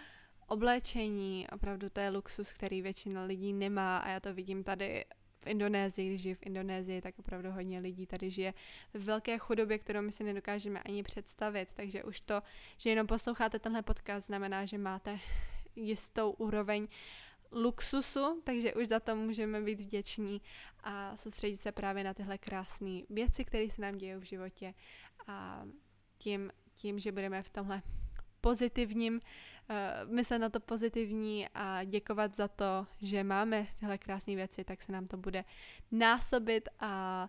oblečení, 0.47 1.47
opravdu 1.53 1.91
to 1.91 2.01
je 2.01 2.11
luxus, 2.11 2.53
který 2.53 2.83
většina 2.83 3.25
lidí 3.25 3.53
nemá 3.53 3.99
a 3.99 4.09
já 4.09 4.21
to 4.21 4.35
vidím 4.35 4.65
tady 4.65 5.05
v 5.41 5.47
Indonésii, 5.47 6.09
když 6.09 6.21
žiju 6.21 6.35
v 6.35 6.47
Indonésii, 6.47 7.01
tak 7.01 7.19
opravdu 7.19 7.51
hodně 7.51 7.79
lidí 7.79 8.07
tady 8.07 8.31
žije 8.31 8.55
v 8.95 9.05
velké 9.05 9.39
chudobě, 9.39 9.79
kterou 9.79 10.03
my 10.03 10.13
si 10.13 10.25
nedokážeme 10.25 10.83
ani 10.83 11.03
představit. 11.03 11.69
Takže 11.75 12.05
už 12.05 12.21
to, 12.21 12.43
že 12.79 12.91
jenom 12.91 13.07
posloucháte 13.07 13.59
tenhle 13.59 13.83
podcast, 13.83 14.27
znamená, 14.27 14.65
že 14.65 14.79
máte 14.79 15.19
jistou 15.77 16.31
úroveň 16.31 16.89
luxusu, 17.53 18.43
takže 18.45 18.75
už 18.75 18.89
za 18.89 19.01
to 19.01 19.17
můžeme 19.17 19.61
být 19.61 19.81
vděční 19.81 20.43
a 20.85 21.17
soustředit 21.17 21.61
se 21.61 21.73
právě 21.73 22.05
na 22.05 22.15
tyhle 22.15 22.39
krásné 22.39 23.01
věci, 23.11 23.45
které 23.45 23.71
se 23.71 23.83
nám 23.83 23.99
dějí 23.99 24.15
v 24.15 24.23
životě 24.23 24.75
a 25.27 25.63
tím, 26.19 26.53
tím, 26.75 26.99
že 26.99 27.13
budeme 27.13 27.43
v 27.43 27.51
tomhle 27.51 27.83
pozitivním, 28.41 29.21
myslet 30.05 30.39
na 30.39 30.51
to 30.51 30.61
pozitivní 30.61 31.49
a 31.55 31.85
děkovat 31.85 32.37
za 32.37 32.49
to, 32.49 32.87
že 33.01 33.25
máme 33.25 33.67
tyhle 33.81 33.99
krásné 33.99 34.35
věci, 34.35 34.65
tak 34.65 34.83
se 34.83 34.93
nám 34.93 35.07
to 35.07 35.17
bude 35.17 35.45
násobit 35.91 36.69
a 36.81 37.29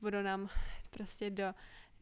budou 0.00 0.22
nám 0.22 0.48
prostě 0.90 1.30
do, 1.30 1.54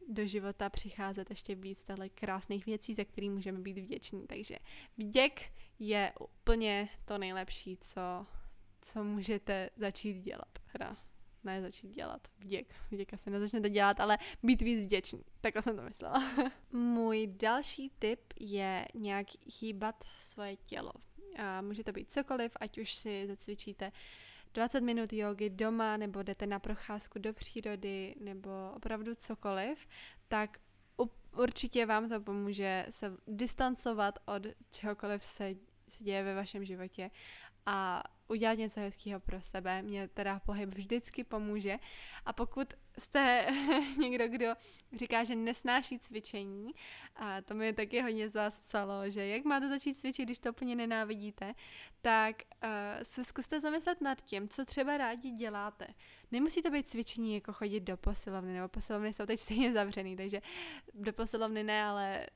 do 0.09 0.27
života 0.27 0.69
přicházet 0.69 1.29
ještě 1.29 1.55
víc 1.55 1.83
těchto 1.83 2.03
krásných 2.15 2.65
věcí, 2.65 2.93
za 2.93 3.03
kterých 3.03 3.31
můžeme 3.31 3.59
být 3.59 3.77
vděční. 3.77 4.27
Takže 4.27 4.55
vděk 4.97 5.51
je 5.79 6.13
úplně 6.19 6.89
to 7.05 7.17
nejlepší, 7.17 7.77
co, 7.77 8.25
co 8.81 9.03
můžete 9.03 9.69
začít 9.77 10.21
dělat. 10.21 10.59
Hra 10.67 11.04
ne 11.45 11.61
začít 11.61 11.87
dělat. 11.87 12.27
Vděk. 12.39 12.75
Vděk 12.91 13.13
asi 13.13 13.29
nezačnete 13.29 13.69
dělat, 13.69 13.99
ale 13.99 14.17
být 14.43 14.61
víc 14.61 14.83
vděčný. 14.83 15.21
Takhle 15.41 15.61
jsem 15.61 15.75
to 15.75 15.81
myslela. 15.81 16.23
Můj 16.71 17.27
další 17.27 17.91
tip 17.99 18.19
je 18.39 18.87
nějak 18.93 19.27
hýbat 19.61 20.03
svoje 20.17 20.55
tělo. 20.55 20.91
A 21.37 21.61
může 21.61 21.83
to 21.83 21.91
být 21.91 22.11
cokoliv, 22.11 22.51
ať 22.59 22.77
už 22.77 22.93
si 22.93 23.27
zacvičíte 23.27 23.91
20 24.53 24.81
minut 24.81 25.13
jogy 25.13 25.49
doma, 25.49 25.97
nebo 25.97 26.23
jdete 26.23 26.47
na 26.47 26.59
procházku 26.59 27.19
do 27.19 27.33
přírody, 27.33 28.15
nebo 28.19 28.49
opravdu 28.75 29.15
cokoliv, 29.15 29.87
tak 30.27 30.59
určitě 31.37 31.85
vám 31.85 32.09
to 32.09 32.21
pomůže 32.21 32.85
se 32.89 33.17
distancovat 33.27 34.19
od 34.25 34.47
čehokoliv 34.71 35.23
se, 35.23 35.55
se 35.87 36.03
děje 36.03 36.23
ve 36.23 36.35
vašem 36.35 36.65
životě 36.65 37.11
a 37.65 38.03
udělat 38.27 38.53
něco 38.53 38.79
hezkého 38.79 39.19
pro 39.19 39.41
sebe. 39.41 39.81
Mě 39.81 40.07
teda 40.07 40.39
pohyb 40.39 40.69
vždycky 40.69 41.23
pomůže. 41.23 41.77
A 42.25 42.33
pokud 42.33 42.73
jste 42.97 43.47
někdo, 43.97 44.27
kdo 44.27 44.53
říká, 44.95 45.23
že 45.23 45.35
nesnáší 45.35 45.99
cvičení, 45.99 46.71
a 47.15 47.41
to 47.41 47.53
mi 47.53 47.73
taky 47.73 48.01
hodně 48.01 48.29
z 48.29 48.35
vás 48.35 48.59
psalo, 48.59 49.09
že 49.09 49.27
jak 49.27 49.45
máte 49.45 49.69
začít 49.69 49.93
cvičit, 49.93 50.25
když 50.25 50.39
to 50.39 50.49
úplně 50.49 50.75
nenávidíte, 50.75 51.53
tak 52.01 52.35
uh, 52.63 52.69
se 53.03 53.23
zkuste 53.23 53.59
zamyslet 53.59 54.01
nad 54.01 54.21
tím, 54.21 54.49
co 54.49 54.65
třeba 54.65 54.97
rádi 54.97 55.31
děláte. 55.31 55.87
Nemusí 56.31 56.61
to 56.61 56.69
být 56.69 56.89
cvičení 56.89 57.33
jako 57.33 57.53
chodit 57.53 57.79
do 57.79 57.97
posilovny, 57.97 58.53
nebo 58.53 58.67
posilovny 58.67 59.13
jsou 59.13 59.25
teď 59.25 59.39
stejně 59.39 59.73
zavřený, 59.73 60.15
takže 60.15 60.41
do 60.93 61.13
posilovny 61.13 61.63
ne, 61.63 61.83
ale 61.83 62.27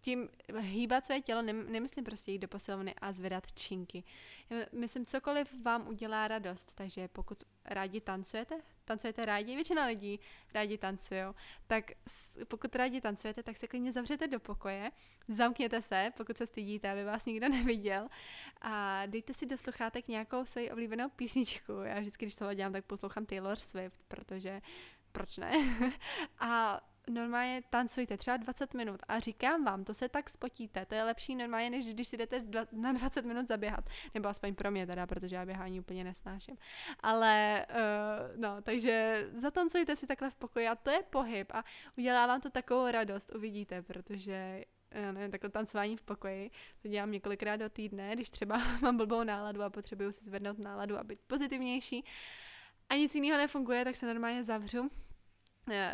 tím 0.00 0.28
hýbat 0.58 1.04
své 1.04 1.20
tělo, 1.20 1.42
nemyslím 1.42 2.04
prostě 2.04 2.32
jít 2.32 2.38
do 2.38 2.48
posilovny 2.48 2.94
a 2.94 3.12
zvedat 3.12 3.52
činky. 3.52 4.04
Myslím, 4.72 5.06
cokoliv 5.06 5.54
vám 5.62 5.88
udělá 5.88 6.28
radost, 6.28 6.72
takže 6.74 7.08
pokud 7.08 7.44
rádi 7.64 8.00
tancujete, 8.00 8.60
tancujete 8.84 9.26
rádi, 9.26 9.54
většina 9.54 9.86
lidí 9.86 10.20
rádi 10.54 10.78
tancují, 10.78 11.22
tak 11.66 11.84
pokud 12.48 12.76
rádi 12.76 13.00
tancujete, 13.00 13.42
tak 13.42 13.56
se 13.56 13.68
klidně 13.68 13.92
zavřete 13.92 14.26
do 14.26 14.40
pokoje, 14.40 14.90
zamkněte 15.28 15.82
se, 15.82 16.12
pokud 16.16 16.36
se 16.36 16.46
stydíte, 16.46 16.90
aby 16.90 17.04
vás 17.04 17.26
nikdo 17.26 17.48
neviděl 17.48 18.08
a 18.60 19.06
dejte 19.06 19.34
si 19.34 19.46
do 19.46 19.58
sluchátek 19.58 20.08
nějakou 20.08 20.44
svoji 20.44 20.70
oblíbenou 20.70 21.08
písničku. 21.08 21.72
Já 21.72 22.00
vždycky, 22.00 22.24
když 22.24 22.34
tohle 22.34 22.54
dělám, 22.54 22.72
tak 22.72 22.84
poslouchám 22.84 23.26
Taylor 23.26 23.56
Swift, 23.56 24.02
protože 24.08 24.60
proč 25.12 25.36
ne? 25.36 25.52
a 26.38 26.80
normálně 27.10 27.62
tancujte 27.70 28.16
třeba 28.16 28.36
20 28.36 28.74
minut 28.74 29.00
a 29.08 29.20
říkám 29.20 29.64
vám, 29.64 29.84
to 29.84 29.94
se 29.94 30.08
tak 30.08 30.30
spotíte, 30.30 30.86
to 30.86 30.94
je 30.94 31.04
lepší 31.04 31.34
normálně, 31.34 31.70
než 31.70 31.94
když 31.94 32.08
si 32.08 32.16
jdete 32.16 32.44
na 32.72 32.92
20 32.92 33.24
minut 33.24 33.48
zaběhat, 33.48 33.84
nebo 34.14 34.28
aspoň 34.28 34.54
pro 34.54 34.70
mě 34.70 34.86
teda, 34.86 35.06
protože 35.06 35.36
já 35.36 35.46
běhání 35.46 35.80
úplně 35.80 36.04
nesnáším. 36.04 36.56
Ale 37.00 37.66
uh, 37.70 38.40
no, 38.40 38.62
takže 38.62 39.26
zatancujte 39.32 39.96
si 39.96 40.06
takhle 40.06 40.30
v 40.30 40.34
pokoji 40.34 40.68
a 40.68 40.74
to 40.74 40.90
je 40.90 41.02
pohyb 41.02 41.52
a 41.54 41.64
udělá 41.98 42.26
vám 42.26 42.40
to 42.40 42.50
takovou 42.50 42.90
radost, 42.90 43.34
uvidíte, 43.34 43.82
protože 43.82 44.64
já 44.90 45.12
nevím, 45.12 45.30
takhle 45.30 45.50
tancování 45.50 45.96
v 45.96 46.02
pokoji, 46.02 46.50
to 46.82 46.88
dělám 46.88 47.10
několikrát 47.10 47.56
do 47.56 47.68
týdne, 47.68 48.10
když 48.14 48.30
třeba 48.30 48.62
mám 48.82 48.96
blbou 48.96 49.24
náladu 49.24 49.62
a 49.62 49.70
potřebuju 49.70 50.12
si 50.12 50.24
zvednout 50.24 50.58
náladu 50.58 50.98
a 50.98 51.04
být 51.04 51.20
pozitivnější. 51.26 52.04
A 52.88 52.94
nic 52.94 53.14
jiného 53.14 53.38
nefunguje, 53.38 53.84
tak 53.84 53.96
se 53.96 54.06
normálně 54.06 54.42
zavřu. 54.42 54.90
Eh, 54.90 55.11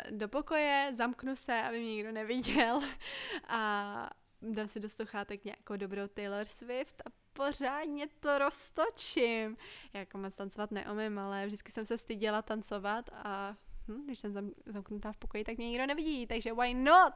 do 0.09 0.27
pokoje, 0.27 0.91
zamknu 0.93 1.35
se, 1.35 1.61
aby 1.61 1.79
mě 1.79 1.93
nikdo 1.95 2.11
neviděl 2.11 2.81
a 3.47 4.09
dám 4.41 4.67
si 4.67 4.79
do 4.79 4.89
sluchátek 4.89 5.45
nějakou 5.45 5.75
dobrou 5.75 6.07
Taylor 6.07 6.45
Swift 6.45 7.01
a 7.05 7.09
pořádně 7.33 8.07
to 8.19 8.37
roztočím. 8.37 9.57
Já 9.93 9.99
jako 9.99 10.17
moc 10.17 10.35
tancovat 10.35 10.71
neumím, 10.71 11.19
ale 11.19 11.45
vždycky 11.45 11.71
jsem 11.71 11.85
se 11.85 11.97
styděla 11.97 12.41
tancovat 12.41 13.09
a 13.13 13.55
hm, 13.89 14.05
když 14.05 14.19
jsem 14.19 14.33
zam, 14.33 14.51
zamknutá 14.65 15.11
v 15.11 15.17
pokoji, 15.17 15.43
tak 15.43 15.57
mě 15.57 15.69
nikdo 15.69 15.85
nevidí, 15.85 16.27
takže 16.27 16.53
why 16.53 16.73
not? 16.73 17.13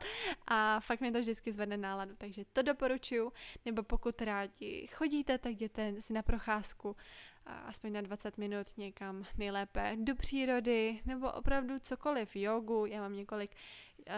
A 0.47 0.79
fakt 0.79 0.99
mě 0.99 1.11
to 1.11 1.19
vždycky 1.19 1.51
zvedne 1.51 1.77
náladu, 1.77 2.15
takže 2.17 2.45
to 2.53 2.61
doporučuju, 2.61 3.33
nebo 3.65 3.83
pokud 3.83 4.21
rádi 4.21 4.87
chodíte, 4.87 5.37
tak 5.37 5.51
jděte 5.51 6.01
si 6.01 6.13
na 6.13 6.21
procházku 6.21 6.95
aspoň 7.45 7.93
na 7.93 8.01
20 8.01 8.37
minut 8.37 8.77
někam 8.77 9.25
nejlépe 9.37 9.95
do 9.99 10.15
přírody, 10.15 11.01
nebo 11.05 11.31
opravdu 11.31 11.79
cokoliv, 11.79 12.35
jogu, 12.35 12.85
já 12.85 13.01
mám 13.01 13.15
několik 13.15 13.55
uh, 14.07 14.13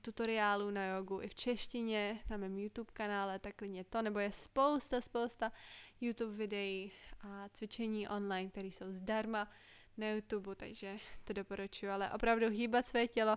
tutoriálů 0.00 0.70
na 0.70 0.86
jogu 0.86 1.20
i 1.20 1.28
v 1.28 1.34
češtině 1.34 2.18
na 2.30 2.36
mém 2.36 2.58
YouTube 2.58 2.90
kanále, 2.92 3.38
tak 3.38 3.56
klidně 3.56 3.84
to, 3.84 4.02
nebo 4.02 4.18
je 4.18 4.32
spousta, 4.32 5.00
spousta 5.00 5.52
YouTube 6.00 6.36
videí 6.36 6.92
a 7.20 7.48
cvičení 7.48 8.08
online, 8.08 8.50
které 8.50 8.68
jsou 8.68 8.92
zdarma, 8.92 9.48
na 9.96 10.08
YouTube, 10.08 10.54
takže 10.54 10.96
to 11.24 11.32
doporučuji, 11.32 11.88
ale 11.88 12.10
opravdu 12.10 12.48
hýbat 12.48 12.86
své 12.86 13.08
tělo, 13.08 13.36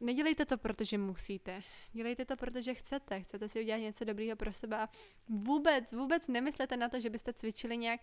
nedělejte 0.00 0.44
to, 0.44 0.58
protože 0.58 0.98
musíte. 0.98 1.62
Dělejte 1.92 2.24
to, 2.24 2.36
protože 2.36 2.74
chcete. 2.74 3.20
Chcete 3.20 3.48
si 3.48 3.60
udělat 3.60 3.78
něco 3.78 4.04
dobrého 4.04 4.36
pro 4.36 4.52
sebe 4.52 4.78
a 4.78 4.88
vůbec, 5.28 5.92
vůbec 5.92 6.28
nemyslete 6.28 6.76
na 6.76 6.88
to, 6.88 7.00
že 7.00 7.10
byste 7.10 7.32
cvičili 7.32 7.76
nějak 7.76 8.00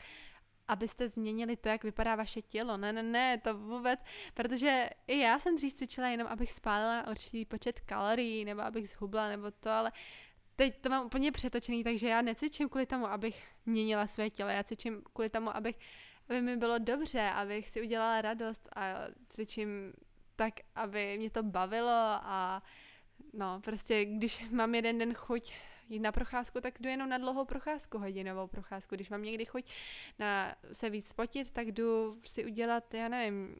abyste 0.67 1.09
změnili 1.09 1.57
to, 1.57 1.69
jak 1.69 1.83
vypadá 1.83 2.15
vaše 2.15 2.41
tělo. 2.41 2.77
Ne, 2.77 2.93
ne, 2.93 3.03
ne, 3.03 3.37
to 3.37 3.57
vůbec, 3.57 3.99
protože 4.33 4.89
i 5.07 5.19
já 5.19 5.39
jsem 5.39 5.55
dřív 5.55 5.73
cvičila 5.73 6.07
jenom, 6.07 6.27
abych 6.27 6.51
spálila 6.51 7.07
určitý 7.07 7.45
počet 7.45 7.79
kalorií, 7.79 8.45
nebo 8.45 8.61
abych 8.61 8.89
zhubla, 8.89 9.29
nebo 9.29 9.51
to, 9.51 9.69
ale 9.69 9.91
teď 10.55 10.81
to 10.81 10.89
mám 10.89 11.05
úplně 11.05 11.31
přetočený, 11.31 11.83
takže 11.83 12.07
já 12.07 12.21
necvičím 12.21 12.69
kvůli 12.69 12.85
tomu, 12.85 13.07
abych 13.07 13.43
měnila 13.65 14.07
své 14.07 14.29
tělo, 14.29 14.49
já 14.49 14.63
cvičím 14.63 15.01
kvůli 15.13 15.29
tomu, 15.29 15.55
abych 15.55 15.79
aby 16.31 16.41
mi 16.41 16.57
bylo 16.57 16.79
dobře, 16.79 17.21
abych 17.21 17.69
si 17.69 17.81
udělala 17.81 18.21
radost 18.21 18.69
a 18.75 18.93
cvičím 19.29 19.93
tak, 20.35 20.53
aby 20.75 21.17
mě 21.17 21.29
to 21.29 21.43
bavilo 21.43 21.91
a 22.23 22.63
no, 23.33 23.61
prostě 23.63 24.05
když 24.05 24.49
mám 24.49 24.75
jeden 24.75 24.97
den 24.97 25.13
chuť 25.13 25.53
jít 25.89 25.99
na 25.99 26.11
procházku, 26.11 26.61
tak 26.61 26.79
jdu 26.79 26.89
jenom 26.89 27.09
na 27.09 27.17
dlouhou 27.17 27.45
procházku, 27.45 27.97
hodinovou 27.97 28.47
procházku. 28.47 28.95
Když 28.95 29.09
mám 29.09 29.23
někdy 29.23 29.45
chuť 29.45 29.65
na 30.19 30.55
se 30.71 30.89
víc 30.89 31.07
spotit, 31.07 31.51
tak 31.51 31.71
jdu 31.71 32.21
si 32.25 32.45
udělat, 32.45 32.93
já 32.93 33.07
nevím, 33.07 33.55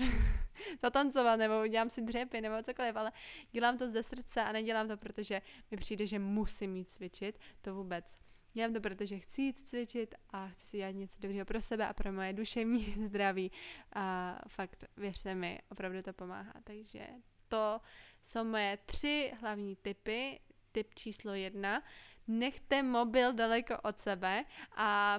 zatancovat, 0.82 1.36
nebo 1.36 1.62
udělám 1.62 1.90
si 1.90 2.02
dřepy, 2.02 2.40
nebo 2.40 2.62
cokoliv, 2.62 2.96
ale 2.96 3.12
dělám 3.52 3.78
to 3.78 3.90
ze 3.90 4.02
srdce 4.02 4.42
a 4.42 4.52
nedělám 4.52 4.88
to, 4.88 4.96
protože 4.96 5.42
mi 5.70 5.76
přijde, 5.76 6.06
že 6.06 6.18
musím 6.18 6.72
mít 6.72 6.90
cvičit, 6.90 7.38
to 7.62 7.74
vůbec. 7.74 8.25
Dělám 8.56 8.72
to, 8.72 8.80
protože 8.80 9.18
chci 9.18 9.42
jít 9.42 9.58
cvičit 9.58 10.14
a 10.30 10.48
chci 10.48 10.66
si 10.66 10.76
dělat 10.76 10.90
něco 10.90 11.18
dobrého 11.20 11.44
pro 11.44 11.62
sebe 11.62 11.86
a 11.86 11.92
pro 11.92 12.12
moje 12.12 12.32
duševní 12.32 12.94
zdraví. 13.06 13.52
A 13.92 14.38
fakt, 14.48 14.84
věřte 14.96 15.34
mi, 15.34 15.60
opravdu 15.70 16.02
to 16.02 16.12
pomáhá. 16.12 16.52
Takže 16.64 17.06
to 17.48 17.80
jsou 18.22 18.44
moje 18.44 18.78
tři 18.86 19.32
hlavní 19.40 19.76
typy. 19.76 20.40
Tip 20.72 20.94
číslo 20.94 21.34
jedna. 21.34 21.82
Nechte 22.26 22.82
mobil 22.82 23.32
daleko 23.32 23.78
od 23.82 23.98
sebe 23.98 24.44
a 24.76 25.18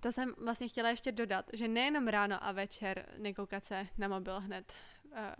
to 0.00 0.12
jsem 0.12 0.28
vlastně 0.38 0.68
chtěla 0.68 0.88
ještě 0.88 1.12
dodat, 1.12 1.50
že 1.52 1.68
nejenom 1.68 2.08
ráno 2.08 2.44
a 2.44 2.52
večer 2.52 3.14
nekoukat 3.18 3.64
se 3.64 3.86
na 3.98 4.08
mobil 4.08 4.40
hned 4.40 4.72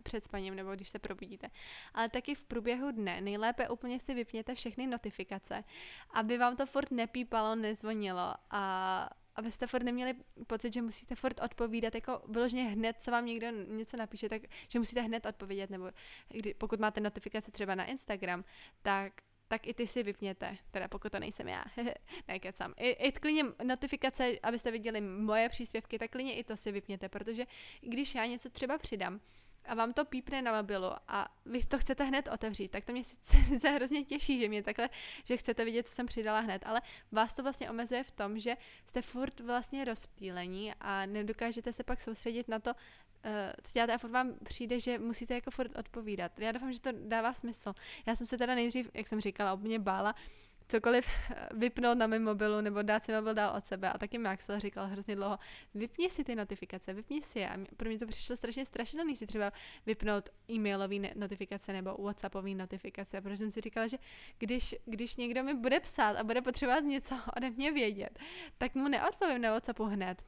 před 0.02 0.24
spaním 0.24 0.54
nebo 0.54 0.74
když 0.74 0.88
se 0.88 0.98
probudíte, 0.98 1.50
ale 1.94 2.08
taky 2.08 2.34
v 2.34 2.44
průběhu 2.44 2.90
dne 2.90 3.20
nejlépe 3.20 3.68
úplně 3.68 4.00
si 4.00 4.14
vypněte 4.14 4.54
všechny 4.54 4.86
notifikace, 4.86 5.64
aby 6.10 6.38
vám 6.38 6.56
to 6.56 6.66
furt 6.66 6.90
nepípalo, 6.90 7.54
nezvonilo 7.54 8.34
a 8.50 9.10
abyste 9.36 9.66
furt 9.66 9.82
neměli 9.82 10.14
pocit, 10.46 10.72
že 10.72 10.82
musíte 10.82 11.14
furt 11.14 11.40
odpovídat, 11.40 11.94
jako 11.94 12.22
vyloženě 12.28 12.62
hned, 12.62 12.96
co 13.00 13.10
vám 13.10 13.26
někdo 13.26 13.50
něco 13.50 13.96
napíše, 13.96 14.28
tak 14.28 14.42
že 14.68 14.78
musíte 14.78 15.00
hned 15.00 15.26
odpovědět, 15.26 15.70
nebo 15.70 15.90
kdy, 16.28 16.54
pokud 16.54 16.80
máte 16.80 17.00
notifikace 17.00 17.50
třeba 17.50 17.74
na 17.74 17.84
Instagram, 17.84 18.44
tak 18.82 19.12
tak 19.48 19.66
i 19.66 19.74
ty 19.74 19.86
si 19.86 20.02
vypněte, 20.02 20.56
teda 20.70 20.88
pokud 20.88 21.12
to 21.12 21.18
nejsem 21.18 21.48
já, 21.48 21.64
nekecám. 22.28 22.74
I, 22.76 22.90
I 22.90 23.12
klidně 23.12 23.44
notifikace, 23.64 24.38
abyste 24.42 24.70
viděli 24.70 25.00
moje 25.00 25.48
příspěvky, 25.48 25.98
tak 25.98 26.10
klidně 26.10 26.34
i 26.34 26.44
to 26.44 26.56
si 26.56 26.72
vypněte, 26.72 27.08
protože 27.08 27.46
když 27.80 28.14
já 28.14 28.26
něco 28.26 28.50
třeba 28.50 28.78
přidám, 28.78 29.20
a 29.64 29.75
vám 29.75 29.92
to 29.92 30.04
pípne 30.04 30.42
na 30.42 30.53
mobilu 30.57 30.90
a 31.09 31.29
vy 31.46 31.64
to 31.66 31.79
chcete 31.79 32.05
hned 32.05 32.29
otevřít, 32.29 32.70
tak 32.70 32.85
to 32.85 32.92
mě 32.92 33.05
sice 33.05 33.70
hrozně 33.75 34.05
těší, 34.05 34.38
že 34.38 34.48
mě 34.48 34.62
takhle, 34.62 34.88
že 35.25 35.37
chcete 35.37 35.64
vidět, 35.64 35.88
co 35.88 35.94
jsem 35.94 36.07
přidala 36.07 36.40
hned, 36.40 36.62
ale 36.66 36.83
vás 37.12 37.35
to 37.35 37.42
vlastně 37.42 37.70
omezuje 37.70 38.05
v 38.05 38.12
tom, 38.12 38.38
že 38.38 38.57
jste 38.87 39.03
furt 39.03 39.40
vlastně 39.40 39.85
rozptýlení 39.85 40.72
a 40.81 41.07
nedokážete 41.07 41.72
se 41.72 41.85
pak 41.85 42.03
soustředit 42.03 42.48
na 42.48 42.59
to, 42.59 42.70
uh, 42.70 42.81
co 43.62 43.72
děláte 43.72 43.94
a 43.94 43.98
furt 43.98 44.11
vám 44.11 44.35
přijde, 44.44 44.81
že 44.81 44.98
musíte 44.98 45.35
jako 45.35 45.51
furt 45.51 45.77
odpovídat. 45.77 46.38
Já 46.38 46.53
doufám, 46.53 46.72
že 46.72 46.81
to 46.81 46.90
dává 46.92 47.33
smysl. 47.33 47.75
Já 48.07 48.16
jsem 48.16 48.27
se 48.27 48.38
teda 48.38 48.55
nejdřív, 48.55 48.90
jak 48.94 49.09
jsem 49.09 49.20
říkala, 49.20 49.53
úplně 49.53 49.79
bála, 49.79 50.14
cokoliv 50.72 51.06
eh, 51.06 51.48
vypnout 51.54 51.98
na 51.98 52.06
mém 52.06 52.24
mobilu 52.24 52.61
nebo 52.61 52.82
dát 52.82 53.04
si 53.04 53.12
mobil 53.12 53.35
dál 53.35 53.56
od 53.56 53.66
sebe. 53.66 53.92
A 53.92 53.98
taky 53.98 54.18
Maxwell 54.18 54.61
říkal 54.61 54.87
hrozně 54.87 55.16
dlouho, 55.16 55.38
vypni 55.74 56.11
si 56.11 56.24
ty 56.24 56.35
notifikace, 56.35 56.92
vypni 56.92 57.22
si 57.22 57.38
je. 57.38 57.48
A 57.48 57.58
pro 57.76 57.88
mě 57.88 57.98
to 57.98 58.06
přišlo 58.06 58.37
strašně 58.37 58.64
strašidelný 58.64 59.16
si 59.16 59.26
třeba 59.26 59.52
vypnout 59.87 60.28
e-mailové 60.50 60.96
notifikace 61.14 61.72
nebo 61.72 61.94
WhatsAppové 62.02 62.54
notifikace, 62.54 63.20
protože 63.20 63.37
jsem 63.37 63.52
si 63.52 63.61
říkala, 63.61 63.87
že 63.87 63.96
když, 64.38 64.74
když 64.85 65.16
někdo 65.16 65.44
mi 65.44 65.54
bude 65.54 65.80
psát 65.80 66.16
a 66.16 66.24
bude 66.24 66.42
potřebovat 66.42 66.80
něco 66.80 67.14
ode 67.37 67.50
mě 67.50 67.72
vědět, 67.72 68.18
tak 68.58 68.74
mu 68.74 68.88
neodpovím 68.88 69.40
na 69.40 69.50
WhatsAppu 69.50 69.85
hned. 69.85 70.22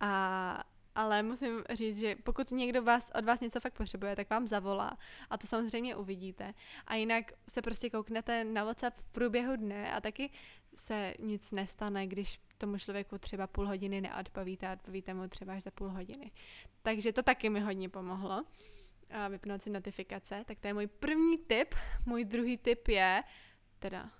A 0.00 0.64
ale 0.94 1.22
musím 1.22 1.62
říct, 1.70 1.98
že 1.98 2.16
pokud 2.16 2.50
někdo 2.50 2.82
vás, 2.82 3.10
od 3.14 3.24
vás 3.24 3.40
něco 3.40 3.60
fakt 3.60 3.74
potřebuje, 3.74 4.16
tak 4.16 4.30
vám 4.30 4.48
zavolá 4.48 4.98
a 5.30 5.38
to 5.38 5.46
samozřejmě 5.46 5.96
uvidíte. 5.96 6.54
A 6.86 6.94
jinak 6.94 7.32
se 7.52 7.62
prostě 7.62 7.90
kouknete 7.90 8.44
na 8.44 8.64
WhatsApp 8.64 9.00
v 9.00 9.08
průběhu 9.12 9.56
dne 9.56 9.92
a 9.92 10.00
taky 10.00 10.30
se 10.74 11.14
nic 11.18 11.52
nestane, 11.52 12.06
když 12.06 12.40
tomu 12.58 12.78
člověku 12.78 13.18
třeba 13.18 13.46
půl 13.46 13.66
hodiny 13.66 14.00
neodpovíte 14.00 14.68
a 14.68 14.72
odpovíte 14.72 15.14
mu 15.14 15.28
třeba 15.28 15.52
až 15.54 15.62
za 15.62 15.70
půl 15.70 15.88
hodiny. 15.88 16.30
Takže 16.82 17.12
to 17.12 17.22
taky 17.22 17.50
mi 17.50 17.60
hodně 17.60 17.88
pomohlo 17.88 18.44
a 19.10 19.28
vypnout 19.28 19.62
si 19.62 19.70
notifikace. 19.70 20.44
Tak 20.46 20.58
to 20.60 20.66
je 20.66 20.74
můj 20.74 20.86
první 20.86 21.38
tip. 21.38 21.74
Můj 22.06 22.24
druhý 22.24 22.56
tip 22.56 22.88
je, 22.88 23.22
teda 23.78 24.10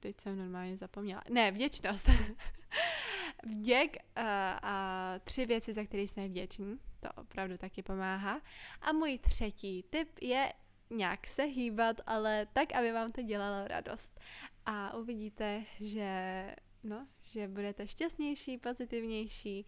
teď 0.00 0.20
jsem 0.20 0.38
normálně 0.38 0.76
zapomněla. 0.76 1.22
Ne, 1.30 1.52
vděčnost. 1.52 2.10
Vděk 3.44 3.96
uh, 3.96 4.22
a 4.62 5.14
tři 5.24 5.46
věci, 5.46 5.72
za 5.72 5.84
které 5.84 6.02
jsme 6.02 6.28
vděční. 6.28 6.78
To 7.00 7.22
opravdu 7.22 7.58
taky 7.58 7.82
pomáhá. 7.82 8.40
A 8.82 8.92
můj 8.92 9.18
třetí 9.18 9.82
tip 9.90 10.18
je 10.20 10.52
nějak 10.90 11.26
se 11.26 11.42
hýbat, 11.42 12.00
ale 12.06 12.46
tak, 12.52 12.72
aby 12.72 12.92
vám 12.92 13.12
to 13.12 13.22
dělalo 13.22 13.68
radost. 13.68 14.20
A 14.66 14.96
uvidíte, 14.96 15.64
že, 15.80 16.54
no, 16.82 17.06
že 17.22 17.48
budete 17.48 17.86
šťastnější, 17.86 18.58
pozitivnější. 18.58 19.66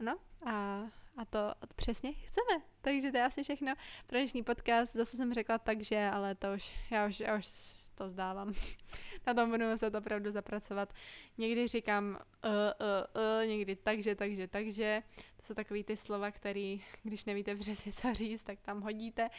No 0.00 0.18
a, 0.46 0.82
a 1.16 1.24
to 1.30 1.54
přesně 1.76 2.12
chceme. 2.12 2.62
Takže 2.80 3.10
to 3.10 3.16
je 3.16 3.24
asi 3.24 3.42
všechno 3.42 3.74
pro 4.06 4.18
dnešní 4.18 4.42
podcast. 4.42 4.92
Zase 4.92 5.16
jsem 5.16 5.34
řekla 5.34 5.58
takže, 5.58 6.10
ale 6.12 6.34
to 6.34 6.54
už, 6.54 6.72
já 6.90 7.06
už, 7.06 7.20
já 7.20 7.38
už 7.38 7.79
to 8.00 8.08
zdávám. 8.08 8.52
Na 9.26 9.34
tom 9.34 9.50
budu 9.50 9.70
muset 9.70 9.94
opravdu 9.94 10.30
zapracovat. 10.30 10.92
Někdy 11.38 11.68
říkám 11.68 12.04
uh, 12.44 12.50
uh, 12.50 13.22
uh, 13.42 13.46
někdy 13.48 13.76
takže, 13.76 14.14
takže, 14.14 14.48
takže. 14.48 15.02
To 15.36 15.46
jsou 15.46 15.54
takový 15.54 15.84
ty 15.84 15.96
slova, 15.96 16.30
které, 16.30 16.76
když 17.02 17.24
nevíte 17.24 17.54
přesně 17.54 17.92
co 17.92 18.14
říct, 18.14 18.44
tak 18.44 18.60
tam 18.60 18.80
hodíte. 18.80 19.30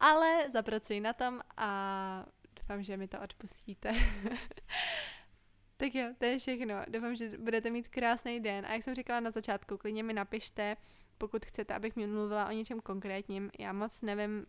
Ale 0.00 0.50
zapracuji 0.50 1.00
na 1.00 1.12
tom 1.12 1.40
a 1.56 2.26
doufám, 2.60 2.82
že 2.82 2.96
mi 2.96 3.08
to 3.08 3.20
odpustíte. 3.20 3.92
tak 5.76 5.94
jo, 5.94 6.06
to 6.18 6.24
je 6.24 6.38
všechno. 6.38 6.74
Doufám, 6.88 7.14
že 7.14 7.38
budete 7.38 7.70
mít 7.70 7.88
krásný 7.88 8.40
den. 8.40 8.66
A 8.66 8.72
jak 8.72 8.82
jsem 8.82 8.94
říkala 8.94 9.20
na 9.20 9.30
začátku, 9.30 9.78
klidně 9.78 10.02
mi 10.02 10.12
napište, 10.12 10.76
pokud 11.18 11.46
chcete, 11.46 11.74
abych 11.74 11.96
mluvila 11.96 12.48
o 12.48 12.52
něčem 12.52 12.80
konkrétním. 12.80 13.50
Já 13.58 13.72
moc 13.72 14.00
nevím, 14.00 14.46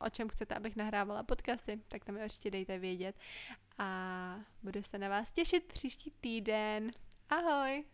o 0.00 0.10
čem 0.10 0.28
chcete, 0.28 0.54
abych 0.54 0.76
nahrávala 0.76 1.22
podcasty, 1.22 1.80
tak 1.88 2.04
tam 2.04 2.14
mi 2.14 2.24
určitě 2.24 2.50
dejte 2.50 2.78
vědět. 2.78 3.16
A 3.78 4.40
budu 4.62 4.82
se 4.82 4.98
na 4.98 5.08
vás 5.08 5.32
těšit 5.32 5.64
příští 5.64 6.12
týden. 6.20 6.90
Ahoj! 7.28 7.84